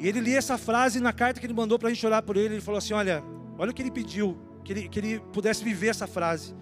E 0.00 0.08
ele 0.08 0.20
lia 0.20 0.38
essa 0.38 0.56
frase 0.56 1.00
na 1.00 1.12
carta 1.12 1.38
que 1.38 1.46
ele 1.46 1.54
mandou 1.54 1.78
para 1.78 1.88
a 1.90 1.92
gente 1.92 2.04
orar 2.06 2.22
por 2.22 2.36
ele. 2.36 2.54
Ele 2.54 2.60
falou 2.62 2.78
assim: 2.78 2.94
Olha, 2.94 3.22
olha 3.58 3.70
o 3.70 3.74
que 3.74 3.82
ele 3.82 3.90
pediu, 3.90 4.38
que 4.64 4.72
ele, 4.72 4.88
que 4.88 4.98
ele 4.98 5.20
pudesse 5.32 5.62
viver 5.62 5.88
essa 5.88 6.06
frase. 6.06 6.54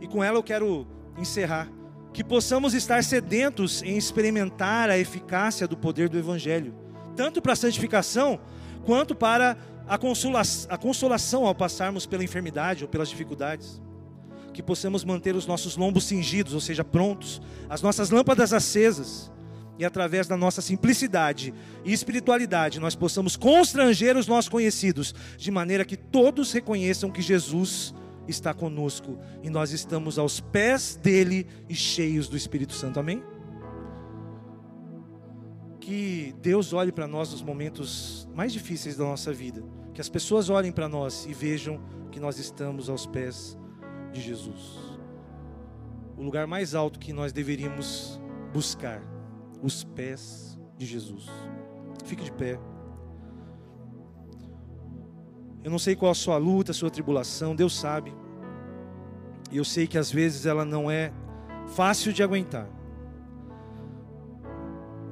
E 0.00 0.06
com 0.06 0.22
ela 0.22 0.38
eu 0.38 0.42
quero 0.42 0.86
encerrar. 1.16 1.68
Que 2.12 2.24
possamos 2.24 2.74
estar 2.74 3.02
sedentos 3.04 3.82
em 3.82 3.96
experimentar 3.96 4.90
a 4.90 4.98
eficácia 4.98 5.68
do 5.68 5.76
poder 5.76 6.08
do 6.08 6.18
Evangelho, 6.18 6.74
tanto 7.14 7.40
para 7.42 7.52
a 7.52 7.56
santificação, 7.56 8.40
quanto 8.84 9.14
para 9.14 9.56
a, 9.86 9.98
consola 9.98 10.42
a 10.68 10.78
consolação 10.78 11.46
ao 11.46 11.54
passarmos 11.54 12.06
pela 12.06 12.24
enfermidade 12.24 12.84
ou 12.84 12.88
pelas 12.88 13.08
dificuldades. 13.08 13.80
Que 14.52 14.62
possamos 14.62 15.04
manter 15.04 15.36
os 15.36 15.46
nossos 15.46 15.76
lombos 15.76 16.04
cingidos, 16.04 16.54
ou 16.54 16.60
seja, 16.60 16.82
prontos, 16.82 17.40
as 17.68 17.82
nossas 17.82 18.10
lâmpadas 18.10 18.52
acesas, 18.52 19.30
e 19.78 19.84
através 19.84 20.26
da 20.26 20.36
nossa 20.36 20.60
simplicidade 20.60 21.54
e 21.84 21.92
espiritualidade, 21.92 22.80
nós 22.80 22.96
possamos 22.96 23.36
constranger 23.36 24.16
os 24.16 24.26
nossos 24.26 24.48
conhecidos, 24.48 25.14
de 25.36 25.50
maneira 25.50 25.84
que 25.84 25.96
todos 25.96 26.50
reconheçam 26.52 27.10
que 27.10 27.22
Jesus 27.22 27.94
está 28.28 28.52
conosco 28.52 29.18
e 29.42 29.50
nós 29.50 29.72
estamos 29.72 30.18
aos 30.18 30.40
pés 30.40 30.96
dele 30.96 31.46
e 31.68 31.74
cheios 31.74 32.28
do 32.28 32.36
Espírito 32.36 32.72
Santo. 32.72 33.00
Amém? 33.00 33.22
Que 35.80 36.34
Deus 36.42 36.72
olhe 36.72 36.92
para 36.92 37.06
nós 37.06 37.32
nos 37.32 37.42
momentos 37.42 38.28
mais 38.34 38.52
difíceis 38.52 38.96
da 38.96 39.04
nossa 39.04 39.32
vida, 39.32 39.64
que 39.94 40.00
as 40.00 40.08
pessoas 40.08 40.50
olhem 40.50 40.70
para 40.70 40.88
nós 40.88 41.26
e 41.26 41.32
vejam 41.32 41.80
que 42.10 42.20
nós 42.20 42.38
estamos 42.38 42.88
aos 42.88 43.06
pés 43.06 43.58
de 44.12 44.20
Jesus. 44.20 44.78
O 46.16 46.22
lugar 46.22 46.46
mais 46.46 46.74
alto 46.74 46.98
que 46.98 47.12
nós 47.12 47.32
deveríamos 47.32 48.20
buscar, 48.52 49.00
os 49.62 49.84
pés 49.84 50.58
de 50.76 50.84
Jesus. 50.84 51.26
Fique 52.04 52.24
de 52.24 52.32
pé. 52.32 52.58
Eu 55.68 55.70
não 55.70 55.78
sei 55.78 55.94
qual 55.94 56.10
a 56.10 56.14
sua 56.14 56.38
luta, 56.38 56.70
a 56.70 56.74
sua 56.74 56.90
tribulação, 56.90 57.54
Deus 57.54 57.78
sabe. 57.78 58.14
E 59.52 59.58
eu 59.58 59.64
sei 59.66 59.86
que 59.86 59.98
às 59.98 60.10
vezes 60.10 60.46
ela 60.46 60.64
não 60.64 60.90
é 60.90 61.12
fácil 61.74 62.10
de 62.10 62.22
aguentar. 62.22 62.66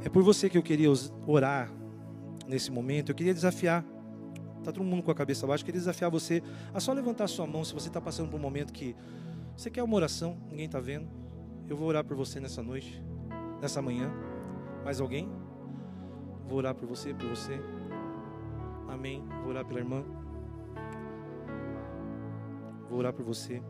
É 0.03 0.09
por 0.09 0.23
você 0.23 0.49
que 0.49 0.57
eu 0.57 0.62
queria 0.62 0.88
orar 1.27 1.71
nesse 2.47 2.71
momento. 2.71 3.11
Eu 3.11 3.14
queria 3.14 3.35
desafiar. 3.35 3.85
Está 4.61 4.73
todo 4.73 4.83
mundo 4.83 5.03
com 5.03 5.11
a 5.11 5.14
cabeça 5.14 5.47
baixa. 5.47 5.61
Eu 5.61 5.66
queria 5.66 5.79
desafiar 5.79 6.11
você 6.11 6.42
a 6.73 6.81
só 6.81 6.95
levantar 6.95 7.29
sua 7.29 7.47
mão 7.47 7.62
se 7.62 7.75
você 7.75 7.88
está 7.88 8.01
passando 8.01 8.31
por 8.31 8.38
um 8.38 8.42
momento 8.42 8.73
que 8.73 8.97
você 9.55 9.69
quer 9.69 9.83
uma 9.83 9.95
oração, 9.95 10.38
ninguém 10.49 10.64
está 10.64 10.81
vendo. 10.81 11.07
Eu 11.69 11.77
vou 11.77 11.87
orar 11.87 12.03
por 12.03 12.16
você 12.16 12.40
nessa 12.40 12.62
noite, 12.62 13.05
nessa 13.61 13.83
manhã. 13.83 14.11
Mais 14.83 15.03
alguém? 15.03 15.29
Vou 16.49 16.57
orar 16.57 16.75
por 16.75 16.88
você, 16.88 17.12
por 17.12 17.29
você. 17.29 17.61
Amém. 18.88 19.23
Vou 19.42 19.51
orar 19.51 19.62
pela 19.62 19.81
irmã. 19.81 20.03
Vou 22.88 22.99
orar 22.99 23.12
por 23.12 23.25
você. 23.25 23.62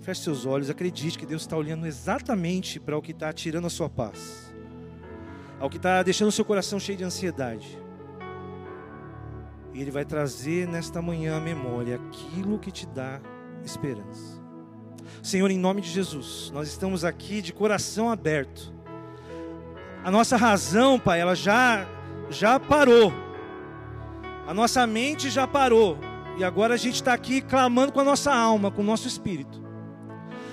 Feche 0.00 0.22
seus 0.22 0.46
olhos, 0.46 0.70
acredite 0.70 1.18
que 1.18 1.26
Deus 1.26 1.42
está 1.42 1.56
olhando 1.56 1.86
exatamente 1.86 2.78
para 2.78 2.96
o 2.96 3.02
que 3.02 3.12
está 3.12 3.32
tirando 3.32 3.66
a 3.66 3.70
sua 3.70 3.88
paz, 3.88 4.54
ao 5.58 5.68
que 5.68 5.76
está 5.76 6.02
deixando 6.02 6.28
o 6.28 6.32
seu 6.32 6.44
coração 6.44 6.78
cheio 6.78 6.96
de 6.96 7.04
ansiedade. 7.04 7.78
E 9.74 9.80
Ele 9.80 9.90
vai 9.90 10.04
trazer 10.04 10.66
nesta 10.66 11.02
manhã 11.02 11.36
à 11.36 11.40
memória 11.40 11.96
aquilo 11.96 12.58
que 12.58 12.70
te 12.70 12.86
dá 12.86 13.20
esperança. 13.64 14.40
Senhor, 15.22 15.50
em 15.50 15.58
nome 15.58 15.80
de 15.80 15.90
Jesus, 15.90 16.50
nós 16.54 16.68
estamos 16.68 17.04
aqui 17.04 17.42
de 17.42 17.52
coração 17.52 18.10
aberto. 18.10 18.72
A 20.04 20.10
nossa 20.10 20.36
razão, 20.36 20.98
Pai, 20.98 21.20
ela 21.20 21.34
já 21.34 21.86
já 22.30 22.58
parou. 22.60 23.12
A 24.46 24.54
nossa 24.54 24.86
mente 24.86 25.28
já 25.28 25.46
parou. 25.46 25.98
E 26.38 26.44
agora 26.44 26.74
a 26.74 26.76
gente 26.76 26.94
está 26.94 27.12
aqui 27.12 27.40
clamando 27.40 27.92
com 27.92 27.98
a 27.98 28.04
nossa 28.04 28.32
alma, 28.32 28.70
com 28.70 28.80
o 28.80 28.84
nosso 28.84 29.08
espírito. 29.08 29.60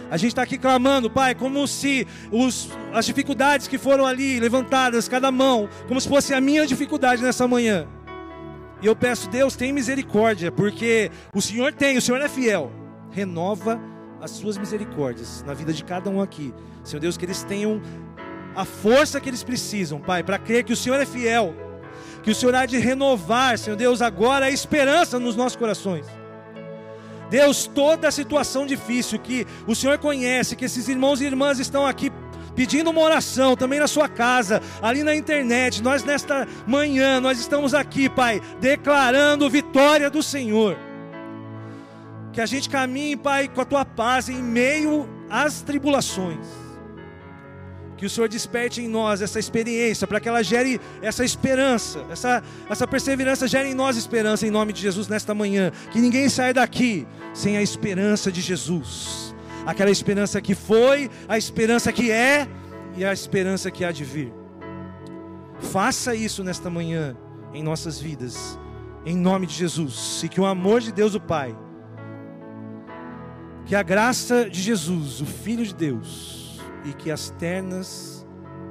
A 0.10 0.18
gente 0.18 0.30
está 0.30 0.42
aqui 0.42 0.58
clamando, 0.58 1.12
Pai, 1.12 1.36
como 1.36 1.68
se 1.68 2.08
os, 2.32 2.70
as 2.92 3.06
dificuldades 3.06 3.68
que 3.68 3.78
foram 3.78 4.04
ali 4.04 4.40
levantadas, 4.40 5.08
cada 5.08 5.32
mão, 5.32 5.70
como 5.88 6.02
se 6.02 6.10
fosse 6.10 6.34
a 6.34 6.42
minha 6.42 6.66
dificuldade 6.66 7.22
nessa 7.22 7.48
manhã. 7.48 7.88
E 8.82 8.88
eu 8.88 8.96
peço, 8.96 9.30
Deus, 9.30 9.56
tem 9.56 9.72
misericórdia, 9.72 10.52
porque 10.52 11.12
o 11.34 11.42
Senhor 11.42 11.72
tem, 11.72 11.98
o 11.98 12.02
Senhor 12.02 12.20
é 12.20 12.28
fiel. 12.28 12.72
Renova 13.12 13.80
as 14.20 14.32
suas 14.32 14.58
misericórdias 14.58 15.44
na 15.46 15.54
vida 15.54 15.72
de 15.72 15.84
cada 15.84 16.10
um 16.10 16.20
aqui. 16.20 16.52
Senhor 16.84 17.00
Deus, 17.00 17.16
que 17.16 17.26
eles 17.26 17.44
tenham 17.44 17.80
a 18.56 18.66
força 18.66 19.22
que 19.22 19.30
eles 19.30 19.44
precisam, 19.44 20.00
Pai, 20.00 20.24
para 20.24 20.40
crer 20.40 20.64
que 20.64 20.74
o 20.74 20.78
Senhor 20.78 21.00
é 21.00 21.06
fiel 21.06 21.65
que 22.26 22.32
o 22.32 22.36
Senhor 22.36 22.56
há 22.56 22.66
de 22.66 22.80
renovar, 22.80 23.56
Senhor 23.56 23.76
Deus, 23.76 24.02
agora 24.02 24.48
a 24.48 24.50
esperança 24.50 25.20
nos 25.20 25.36
nossos 25.36 25.56
corações. 25.56 26.08
Deus, 27.30 27.68
toda 27.68 28.08
a 28.08 28.12
situação 28.12 28.66
difícil 28.66 29.20
que 29.20 29.46
o 29.68 29.76
Senhor 29.76 30.00
conhece, 30.00 30.56
que 30.56 30.66
esses 30.66 30.88
irmãos 30.88 31.22
e 31.22 31.26
irmãs 31.26 31.60
estão 31.60 31.86
aqui 31.86 32.12
pedindo 32.56 32.90
uma 32.90 33.02
oração 33.02 33.56
também 33.56 33.80
na 33.80 33.88
sua 33.88 34.10
casa, 34.10 34.60
ali 34.82 35.04
na 35.04 35.16
internet. 35.16 35.84
Nós 35.84 36.04
nesta 36.04 36.48
manhã, 36.66 37.22
nós 37.22 37.40
estamos 37.40 37.76
aqui, 37.76 38.10
Pai, 38.10 38.42
declarando 38.60 39.48
vitória 39.48 40.10
do 40.10 40.24
Senhor. 40.24 40.76
Que 42.34 42.42
a 42.42 42.48
gente 42.48 42.68
caminhe, 42.70 43.16
Pai, 43.16 43.48
com 43.48 43.62
a 43.62 43.66
tua 43.66 43.86
paz 43.86 44.30
em 44.30 44.42
meio 44.42 45.08
às 45.30 45.62
tribulações. 45.62 46.65
Que 47.98 48.06
o 48.06 48.10
Senhor 48.10 48.28
desperte 48.28 48.82
em 48.82 48.88
nós 48.88 49.22
essa 49.22 49.40
experiência, 49.40 50.06
para 50.06 50.20
que 50.20 50.28
ela 50.28 50.44
gere 50.44 50.82
essa 51.02 51.24
esperança, 51.24 52.06
essa, 52.12 52.44
essa 52.70 52.86
perseverança 52.86 53.48
gere 53.48 53.70
em 53.70 53.74
nós 53.74 53.96
esperança, 53.96 54.46
em 54.46 54.52
nome 54.52 54.74
de 54.74 54.82
Jesus, 54.82 55.08
nesta 55.08 55.34
manhã. 55.34 55.72
Que 55.92 56.00
ninguém 56.00 56.28
saia 56.28 56.54
daqui 56.54 57.08
sem 57.34 57.58
a 57.58 57.62
esperança 57.62 58.32
de 58.32 58.42
Jesus. 58.42 59.34
Aquela 59.66 59.90
esperança 59.90 60.42
que 60.42 60.54
foi, 60.54 61.10
a 61.28 61.38
esperança 61.38 61.92
que 61.92 62.12
é 62.12 62.48
e 62.98 63.06
a 63.06 63.14
esperança 63.14 63.72
que 63.72 63.84
há 63.84 63.92
de 63.92 64.04
vir. 64.04 64.34
Faça 65.60 66.14
isso 66.14 66.44
nesta 66.44 66.70
manhã 66.70 67.16
em 67.54 67.64
nossas 67.64 68.00
vidas, 68.00 68.60
em 69.06 69.16
nome 69.16 69.48
de 69.48 69.54
Jesus, 69.54 70.22
e 70.24 70.30
que 70.30 70.42
o 70.42 70.46
amor 70.46 70.82
de 70.82 70.92
Deus, 70.92 71.16
o 71.16 71.20
Pai, 71.20 71.56
que 73.66 73.76
a 73.76 73.82
graça 73.82 74.50
de 74.50 74.62
Jesus, 74.62 75.22
o 75.22 75.26
Filho 75.26 75.66
de 75.66 75.74
Deus, 75.74 76.45
e 76.86 76.94
que 76.94 77.12
as 77.12 77.30
ternas, 77.32 78.26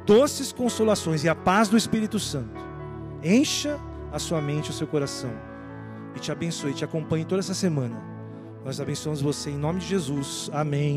doces 0.06 0.52
consolações 0.52 1.24
e 1.24 1.28
a 1.28 1.34
paz 1.34 1.68
do 1.68 1.76
Espírito 1.76 2.18
Santo 2.18 2.62
encha 3.22 3.78
a 4.12 4.18
sua 4.18 4.40
mente 4.40 4.70
o 4.70 4.72
seu 4.72 4.86
coração 4.86 5.32
e 6.14 6.20
te 6.20 6.30
abençoe, 6.30 6.72
te 6.72 6.84
acompanhe 6.84 7.24
toda 7.24 7.40
essa 7.40 7.54
semana. 7.54 8.00
Nós 8.64 8.80
abençoamos 8.80 9.20
você 9.20 9.50
em 9.50 9.58
nome 9.58 9.80
de 9.80 9.86
Jesus. 9.86 10.48
Amém. 10.52 10.92